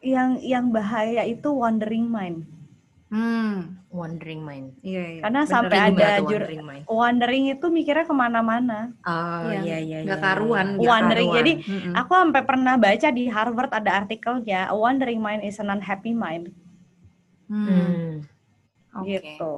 [0.00, 2.46] yang yang bahaya itu wandering mind.
[3.06, 4.68] Hmm, Wandering mind.
[4.80, 5.20] iya iya.
[5.20, 5.50] Karena Bener.
[5.50, 6.84] sampai ada jur- wandering mind.
[6.86, 8.94] Wandering itu mikirnya ke mana-mana.
[9.02, 10.26] Oh Iya, iya iya nggak iya.
[10.26, 10.66] karuan.
[10.74, 11.28] nggak Wandering.
[11.28, 11.38] karuan.
[11.38, 11.92] Jadi, Mm-mm.
[11.96, 16.54] Aku sampai pernah baca di Harvard ada artikelnya, a wandering mind is an unhappy mind.
[17.46, 18.10] Hmm, Hmm.
[18.96, 19.06] oke.
[19.06, 19.54] Gitu.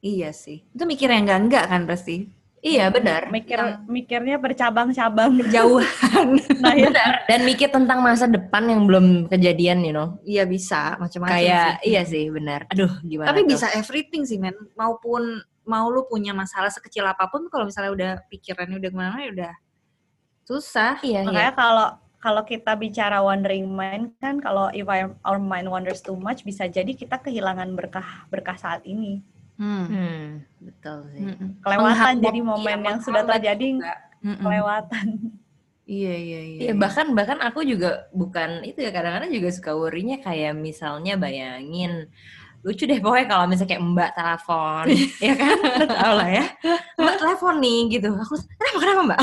[0.00, 0.62] Iya sih.
[0.68, 2.26] Itu mikir yang enggak enggak kan pasti.
[2.58, 3.30] Iya benar.
[3.30, 5.38] Mikir Yang- mikirnya bercabang-cabang.
[5.48, 6.28] Jauhan.
[6.58, 6.90] Nah, ya.
[6.90, 7.12] Benar.
[7.30, 10.18] Dan mikir tentang masa depan yang belum kejadian, you know.
[10.26, 11.38] Iya bisa macam-macam.
[11.38, 11.94] Kayak sih.
[11.94, 12.66] iya sih, benar.
[12.74, 13.54] Aduh, gimana Tapi tuh?
[13.54, 14.58] bisa everything sih men.
[14.74, 19.22] Maupun mau lu punya masalah sekecil apa pun kalau misalnya udah pikirannya udah ke mana-mana
[19.22, 19.52] ya udah
[20.42, 20.98] susah.
[21.04, 21.28] Iya, iya.
[21.28, 21.88] Makanya kalau
[22.18, 26.66] kalau kita bicara wandering mind kan kalau if I- our mind wanders too much bisa
[26.66, 29.22] jadi kita kehilangan berkah berkah saat ini.
[29.58, 29.84] Hmm.
[29.90, 30.24] Hmm,
[30.62, 31.22] betul sih.
[31.26, 31.48] Mm-mm.
[31.66, 33.68] Kelewatan Menghambat- jadi momen yang sudah terjadi.
[34.22, 34.38] Mm-mm.
[34.38, 35.06] kelewatan.
[35.88, 36.58] Iya iya iya.
[36.68, 42.12] Iya bahkan bahkan aku juga bukan itu ya kadang-kadang juga suka worry-nya kayak misalnya bayangin
[42.66, 44.84] lucu deh pokoknya kalau misalnya kayak mbak telepon
[45.22, 45.56] ya kan?
[45.86, 46.44] Tau lah ya.
[46.98, 48.10] Mbak telepon nih gitu.
[48.10, 49.20] Aku kenapa kenapa mbak?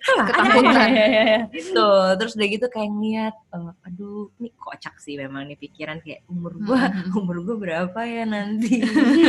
[0.00, 0.22] Kenapa?
[0.24, 0.88] ada apa Ketakutan.
[0.88, 1.90] Mbak?" gitu.
[2.16, 6.56] Terus udah gitu kayak ngeliat eh, aduh ini kocak sih memang nih pikiran kayak umur
[6.64, 6.88] gua.
[6.88, 7.20] Mm-mm.
[7.20, 8.80] umur gua berapa ya nanti?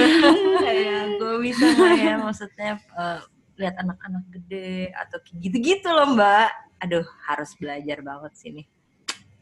[0.63, 2.13] Kayak gue bisa nggak ya?
[2.23, 3.19] Maksudnya eh,
[3.59, 6.49] lihat anak-anak gede atau kayak gitu-gitu loh mbak.
[6.79, 8.63] Aduh harus belajar banget sini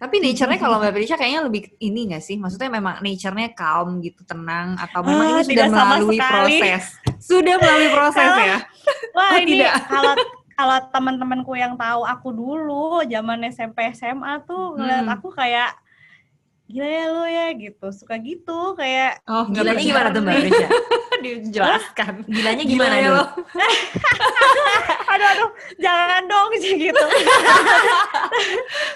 [0.01, 2.35] Tapi nature-nya kalau Mbak Prisha kayaknya lebih ini gak sih?
[2.35, 6.57] Maksudnya memang nature-nya calm gitu, tenang atau memang Ah, ini sudah melalui sekali.
[6.57, 6.83] proses?
[7.21, 8.57] Sudah melalui proses Kalau- ya?
[9.15, 9.73] Wah Oh, ini tidak.
[9.85, 10.13] kalau
[10.51, 15.15] kalau teman-temanku yang tahu aku dulu zaman SMP SMA tuh ngeliat Hmm.
[15.15, 15.73] aku kayak
[16.71, 20.67] gila ya lu ya gitu suka gitu kayak Oh, gilanya gimana tuh mbak Prisha
[21.21, 22.13] Dijelaskan.
[22.25, 23.25] gilanya Gila gimana ya dulu lo.
[25.11, 27.03] aduh aduh jangan dong sih gitu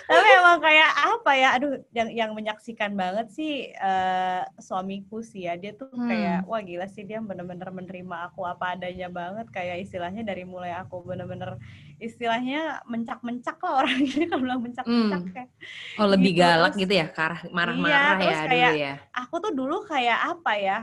[0.08, 5.56] tapi emang kayak apa ya aduh yang yang menyaksikan banget sih eh, suamiku sih ya
[5.56, 6.08] dia tuh Hmm.
[6.08, 10.74] kayak wah gila sih dia bener-bener menerima aku apa adanya banget kayak istilahnya dari mulai
[10.74, 11.56] aku bener-bener
[11.98, 15.32] istilahnya mencak-mencak lah orang ini kalau bilang mencak-mencak Hmm.
[15.32, 15.50] kayak
[15.96, 18.76] oh lebih Gitu, galak terus- gitu ya ke arah marah-marah Iya, ya terus dulu kayak-
[18.76, 20.78] ya aku tuh dulu kayak apa ya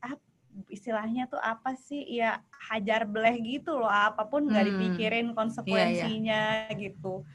[0.00, 0.26] ap-
[0.68, 2.38] istilahnya tuh apa sih ya
[2.70, 4.70] hajar bleh gitu loh apa pun nggak Hmm.
[4.72, 7.26] dipikirin konsekuensinya gitu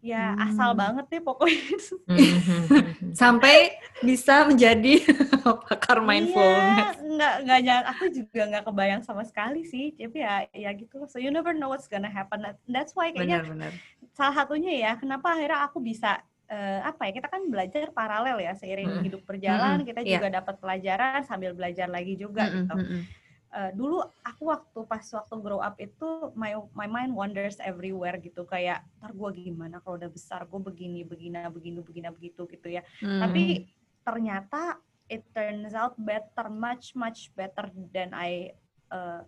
[0.00, 0.46] ya Hmm.
[0.46, 1.74] asal banget deh pokoknya
[2.06, 2.62] Mhm.
[3.20, 5.02] Sampai bisa menjadi
[5.66, 6.96] pakar Iya, mindfulness.
[7.02, 11.08] nggak nggak nyang- aku juga nggak kebayang sama sekali sih tapi ya ya gitu loh
[11.10, 13.72] so you never know what's gonna happen that's why kayaknya Benar-benar.
[14.14, 18.54] salah satunya ya kenapa akhirnya aku bisa eh, apa ya kita kan belajar paralel ya
[18.56, 19.04] seiring Mm-mm.
[19.04, 20.16] hidup berjalan Mm-mm, kita iya.
[20.16, 23.02] juga dapat pelajaran sambil belajar lagi juga Mm-mm, gitu mm-mm.
[23.48, 28.44] Eh, dulu aku waktu pas waktu grow up itu my my mind wanders everywhere gitu.
[28.44, 30.44] Kayak ntar gue gimana kalau udah besar?
[30.44, 32.84] Gue begini begini begini begini begitu gitu ya.
[33.00, 33.24] Hmm.
[33.24, 33.64] tapi
[34.04, 34.76] ternyata
[35.08, 38.52] it turns out better much much better than I
[38.92, 39.24] uh,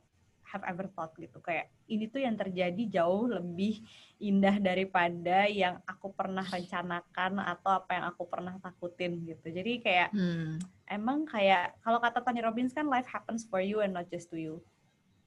[0.52, 1.40] have ever thought gitu.
[1.40, 3.80] Kayak ini tuh yang terjadi jauh lebih
[4.20, 9.48] indah daripada yang aku pernah rencanakan atau apa yang aku pernah takutin gitu.
[9.48, 10.60] Jadi kayak Hmm.
[10.90, 14.36] Emang kayak kalau kata Tony Robbins kan life happens for you and not just to
[14.36, 14.58] you.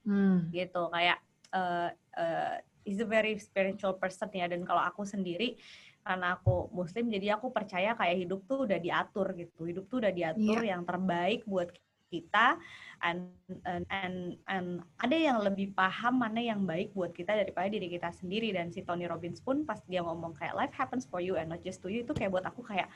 [0.04, 0.52] Hmm.
[0.52, 1.24] gitu kayak
[1.56, 1.88] uh,
[2.20, 4.52] uh, is a very spiritual person ya.
[4.52, 5.56] Dan kalau aku sendiri
[6.04, 9.64] karena aku muslim jadi aku percaya kayak hidup tuh udah diatur gitu.
[9.64, 11.72] Hidup tuh udah diatur yang terbaik buat
[12.12, 12.60] kita.
[13.04, 13.36] And,
[13.68, 14.68] and and and
[15.00, 18.52] ada yang lebih paham mana yang baik buat kita daripada diri kita sendiri.
[18.52, 21.64] Dan si Tony Robbins pun pas dia ngomong kayak life happens for you and not
[21.64, 22.92] just to you itu kayak buat aku kayak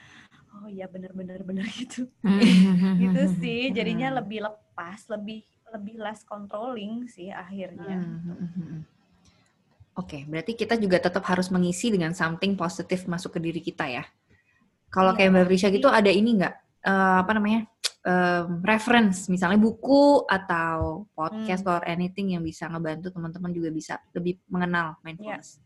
[0.58, 2.10] oh iya bener-bener bener gitu
[2.98, 4.18] gitu sih jadinya Hmm.
[4.24, 8.82] lebih lepas lebih lebih less controlling sih akhirnya Hmm, hmm, hmm, hmm.
[9.98, 14.06] Oke, berarti kita juga tetap harus mengisi dengan something positif masuk ke diri kita ya.
[14.94, 16.54] Kalau Iya, kayak Mbak Prisha gitu ada ini nggak?
[16.86, 17.66] eh, apa namanya?
[18.08, 21.74] em, reference, misalnya buku atau podcast Hmm.
[21.76, 25.60] or anything yang bisa ngebantu teman-teman juga bisa lebih mengenal mindfulness.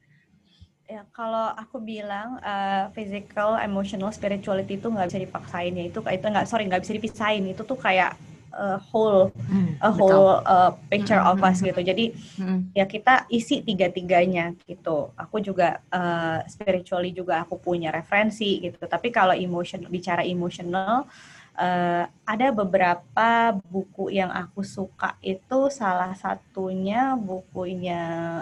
[0.92, 6.26] Ya kalau aku bilang uh, physical, emotional, spirituality itu nggak bisa dipaksain ya itu itu
[6.28, 8.20] nggak sorry nggak bisa dipisahin itu tuh kayak
[8.52, 9.80] a whole Hmm.
[9.80, 11.72] a whole uh, picture of us Mhm.
[11.72, 12.60] gitu jadi Hmm.
[12.76, 15.12] ya kita isi tiga-tiganya gitu.
[15.16, 18.84] Aku juga uh, spiritually juga aku punya referensi gitu.
[18.84, 21.08] Tapi kalau emotion bicara emotional
[21.56, 28.02] uh, ada beberapa buku yang aku suka itu salah satunya bukunya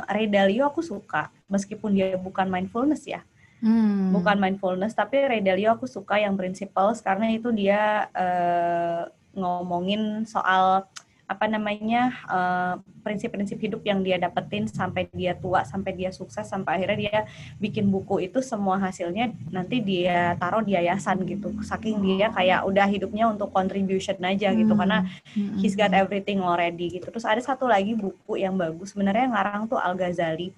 [0.10, 3.22] Ray Dalio aku suka meskipun dia bukan mindfulness ya
[3.60, 4.16] Hmm.
[4.16, 9.04] bukan mindfulness tapi Ray Dalio aku suka yang principles karena itu dia eh,
[9.36, 10.88] ngomongin soal
[11.30, 12.74] apa namanya eh,
[13.06, 17.18] prinsip-prinsip hidup yang dia dapetin sampai dia tua sampai dia sukses sampai akhirnya dia
[17.62, 22.88] bikin buku itu semua hasilnya nanti dia taruh di yayasan gitu saking dia kayak udah
[22.90, 24.82] hidupnya untuk contribution aja gitu Hmm.
[24.82, 25.00] karena
[25.38, 27.08] Hmm, he's got everything already gitu.
[27.14, 30.50] Terus ada satu lagi buku yang bagus sebenarnya ngarang tuh Al Ghazali.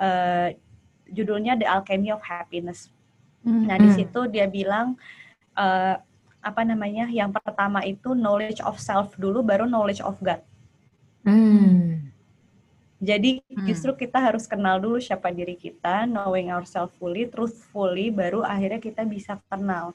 [0.00, 0.48] Eh,
[1.12, 2.88] judulnya The Alchemy of Happiness.
[3.44, 3.64] hmm.
[3.68, 3.96] Nah di Hmm.
[3.96, 4.96] situ dia bilang
[5.56, 5.96] eh,
[6.48, 7.04] apa namanya?
[7.20, 10.40] Yang pertama itu knowledge of self dulu, baru knowledge of God.
[11.26, 12.12] Hmm.
[12.96, 13.64] Jadi Hmm.
[13.68, 19.02] justru kita harus kenal dulu siapa diri kita, knowing ourselves fully, truthfully, baru akhirnya kita
[19.04, 19.92] bisa kenal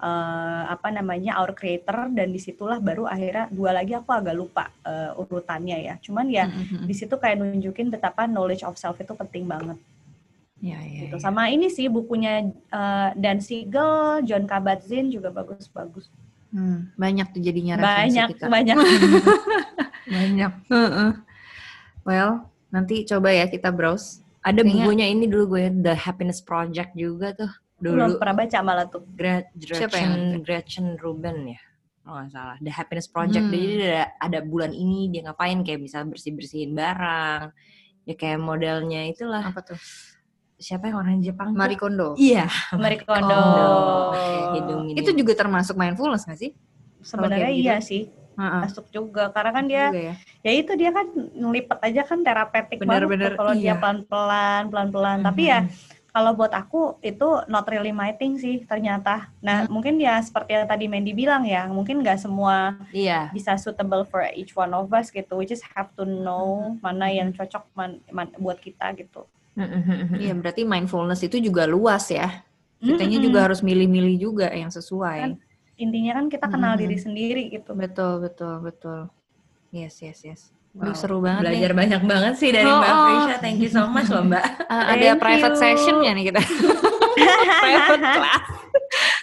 [0.00, 4.64] eh, apa namanya our creator dan di situlah baru akhirnya dua lagi aku agak lupa
[4.86, 5.94] eh, urutannya ya.
[6.00, 6.86] Cuman ya Hmm, hmm, hmm.
[6.88, 9.76] di situ kayak nunjukin betapa knowledge of self itu penting banget
[10.58, 11.16] Ya, ya, gitu.
[11.16, 11.22] ya.
[11.22, 16.10] Sama ini sih bukunya eh, Dan Siegel, John Kabat-Zinn juga bagus-bagus.
[16.48, 18.46] Hmm, banyak tuh jadinya referensi Banyak kita.
[18.48, 18.76] banyak.
[20.08, 21.10] banyak Heeh.
[22.02, 22.30] Well,
[22.68, 24.24] nanti coba ya kita browse.
[24.40, 28.58] ada Kayaknya- bukunya ini dulu gue The Happiness Project juga tuh Belum dulu pernah baca
[28.64, 29.04] malah tuh.
[29.12, 31.60] Gra- Siapa yang Gretchen Gretchen Rubin ya
[32.00, 33.52] kalau nggak salah The Happiness Project Hmm.
[33.52, 37.52] jadi ada ada bulan ini dia ngapain kayak bisa bersih bersihin barang
[38.02, 39.76] ya kayak modelnya itulah Apa tuh?
[40.58, 41.54] Siapa yang orang Jepang?
[41.54, 42.18] Marie Kondo.
[42.18, 43.30] iya Marie Kondo.
[43.30, 44.18] Oh, oke.
[44.18, 44.52] Oh.
[44.52, 44.98] Hidung ini.
[44.98, 46.50] Itu juga termasuk mindfulness gak sih?
[47.00, 47.86] Sebenarnya iya gitu.
[47.86, 48.02] sih.
[48.34, 48.62] Ha-ha.
[48.62, 50.14] masuk juga karena kan dia Juga ya.
[50.46, 53.74] ya itu dia kan ngelipet aja kan terapeutik Bener, banget bener, kalau dia iya.
[53.74, 55.66] pelan-pelan pelan-pelan tapi ya
[56.08, 59.74] kalau buat aku itu not really my thing sih ternyata nah Hmm.
[59.74, 63.34] mungkin ya seperti yang tadi Mandy bilang ya mungkin nggak semua Iya.
[63.34, 67.34] bisa suitable for each one of us gitu we just have to know mana yang
[67.34, 69.26] cocok man- man- buat kita gitu
[70.16, 72.44] Iya, berarti mindfulness itu juga luas ya.
[72.78, 73.26] Kitanya Mm-mm.
[73.26, 75.18] juga harus milih-milih juga yang sesuai.
[75.18, 75.32] Kan
[75.78, 76.82] intinya kan kita kenal Mm-mm.
[76.86, 79.10] diri sendiri gitu Betul, betul, betul.
[79.70, 80.42] Yes, yes, yes.
[80.78, 80.94] Wow.
[80.94, 81.78] seru banget Belajar nih.
[81.80, 83.02] banyak banget sih dari Oh, Mbak oh.
[83.02, 83.36] Prisha.
[83.42, 84.44] Thank you so much loh Mbak.
[84.68, 85.62] Uh, ada Thank private you.
[85.64, 86.40] session-nya nih kita.
[87.64, 88.46] private class.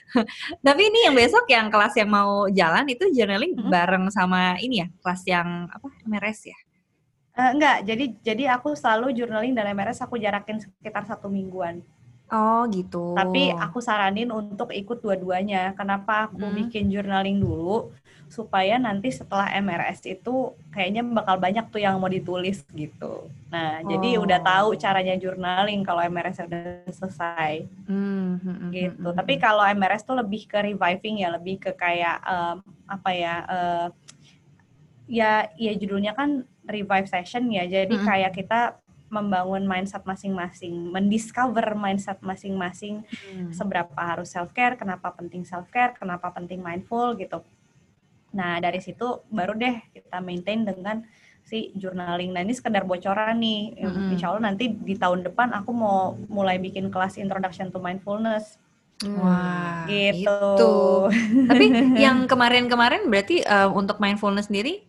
[0.68, 3.72] Tapi ini yang besok yang kelas yang mau jalan itu journaling Mm-mm.
[3.72, 5.88] bareng sama ini ya, kelas yang apa?
[6.04, 6.58] MRS ya?
[7.42, 11.76] Eh, enggak jadi jadi aku selalu journaling dan MRS aku jarakin sekitar satu mingguan
[12.32, 12.98] Oh, gitu.
[13.16, 15.72] Tapi aku saranin untuk ikut dua-duanya.
[15.80, 16.52] Kenapa aku Hmm.
[16.52, 17.96] bikin journaling dulu?
[18.28, 23.32] Supaya nanti setelah MRS itu kayaknya bakal banyak tuh yang mau ditulis gitu.
[23.54, 24.20] Nah, jadi Oh.
[24.20, 29.08] udah tahu caranya journaling kalau MRS udah selesai Hmm, hmm, hmm, gitu.
[29.08, 29.42] hmm, Tapi hmm.
[29.44, 32.58] kalau MRS tuh lebih ke reviving ya, lebih ke kayak em,
[32.90, 33.36] apa ya?
[33.48, 33.88] eh,
[35.08, 37.64] ya, ya judulnya kan revive session ya.
[37.66, 38.08] Jadi Mm-mm.
[38.08, 38.60] kayak kita
[39.06, 43.54] membangun mindset masing-masing, mendiscover mindset masing-masing Hmm.
[43.54, 47.46] seberapa harus self care, kenapa penting self care, kenapa penting mindful gitu.
[48.34, 51.06] Nah dari situ baru deh kita maintain dengan
[51.46, 52.34] si journaling.
[52.34, 54.18] Nah ini sekedar bocoran nih, Mm-mm.
[54.18, 58.58] insya Allah nanti di tahun depan aku mau mulai bikin kelas introduction to mindfulness
[59.06, 60.26] Wah, gitu.
[60.26, 60.76] itu.
[61.46, 61.66] Tapi
[62.04, 64.82] yang kemarin-kemarin berarti uh, untuk mindfulness sendiri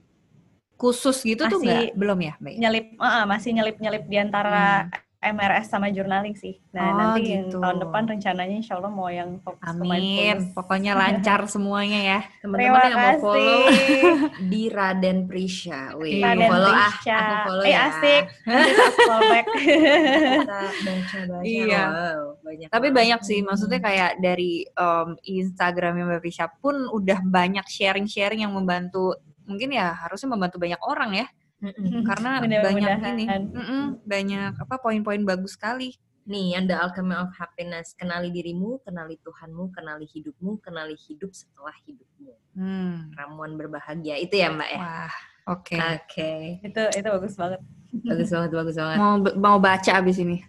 [0.76, 1.96] khusus gitu tuh Masih- nggak?
[1.96, 2.52] Belum ya, Mbak?
[2.52, 2.58] ya?
[2.60, 6.60] nyelip, ah, masih nyelip-nyelip di antara MRS sama journaling sih.
[6.70, 6.92] Nah Hmm.
[6.92, 7.58] Oh, nanti gitu.
[7.58, 10.52] tahun depan rencananya insya Allah mau yang fokus Amin.
[10.52, 12.20] Pokoknya lancar semuanya ya.
[12.38, 13.60] Teman-teman yang mau follow
[14.52, 15.96] di Raden Prisha.
[15.98, 17.16] Wih, Raden follow ah, Prisha.
[17.16, 17.80] aku follow eh ya.
[17.90, 18.24] asik.
[19.66, 21.42] Kita baca-baca.
[21.42, 21.82] Iya.
[21.86, 22.96] Wow, banyak Tapi banget.
[22.98, 29.16] banyak sih, maksudnya kayak dari um, Instagramnya Mbak Prisha pun udah banyak sharing-sharing yang membantu,
[29.46, 31.26] mungkin ya harusnya membantu banyak orang ya,
[32.10, 32.66] karena Mudah-mudahan.
[32.66, 33.24] banyak ini,
[33.54, 35.96] mm-mm, banyak apa poin-poin bagus sekali.
[36.26, 37.94] Nih, yang The Alchemy of Happiness.
[37.94, 42.34] Kenali dirimu, kenali Tuhanmu, kenali hidupmu, kenali hidup setelah hidupmu.
[42.58, 43.14] Hmm.
[43.14, 44.18] Ramuan berbahagia.
[44.18, 44.78] Itu ya Mbak ya?
[44.82, 45.14] Wah,
[45.54, 45.78] oke.
[45.78, 46.58] Oke.
[46.66, 47.62] itu itu bagus banget.
[48.10, 48.98] Bagus banget, bagus banget.
[48.98, 50.42] Mau mau baca abis ini.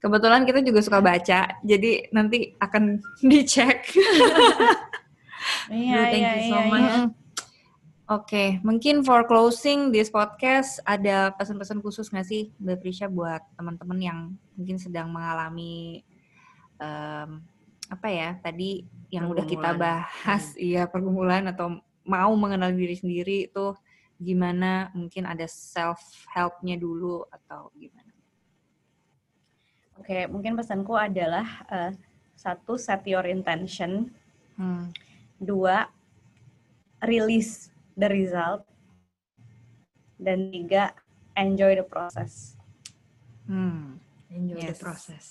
[0.00, 2.96] Kebetulan kita juga suka baca, jadi nanti akan
[3.30, 3.84] dicek.
[5.68, 6.96] Iya, Bro, thank iya, you so iya, much.
[8.08, 14.00] Oke, mungkin for closing this podcast ada pesan-pesan khusus nggak sih Mbak Prisha buat teman-teman
[14.00, 14.18] yang
[14.56, 16.00] mungkin sedang mengalami
[16.80, 17.44] em,
[17.92, 23.76] apa ya tadi yang udah kita bahas, iya pergumulan atau mau mengenal diri sendiri itu
[24.16, 24.88] gimana?
[24.96, 26.00] Mungkin ada self
[26.32, 28.08] helpnya dulu atau gimana?
[30.00, 31.92] Oke, mungkin pesanku adalah eh,
[32.40, 34.08] satu set your intention,
[34.56, 34.90] Hmm.
[35.38, 35.92] dua
[37.04, 37.68] release
[37.98, 38.62] the result,
[40.16, 40.94] dan tiga
[41.34, 42.54] enjoy the process.
[43.44, 43.98] Hmm.
[44.28, 44.78] Enjoy the Yes.
[44.78, 45.24] process.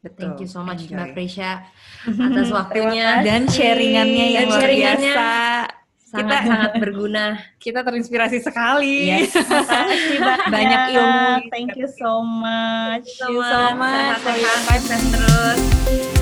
[0.00, 0.34] Betul.
[0.34, 0.98] Thank you so much Enjoy.
[0.98, 1.62] Mbak Prisha
[2.26, 3.22] atas waktunya.
[3.22, 6.10] Dan sharingannya yang Dan luar sharingannya biasa.
[6.12, 7.24] sangat-sangat berguna.
[7.56, 9.06] Kita terinspirasi sekali.
[9.06, 9.30] Yes.
[10.54, 10.80] Banyak.
[10.90, 11.50] Ilmu.
[11.50, 13.06] Thank you so much.
[13.26, 14.18] you so much.
[14.22, 16.21] Sehat-sehat, terus.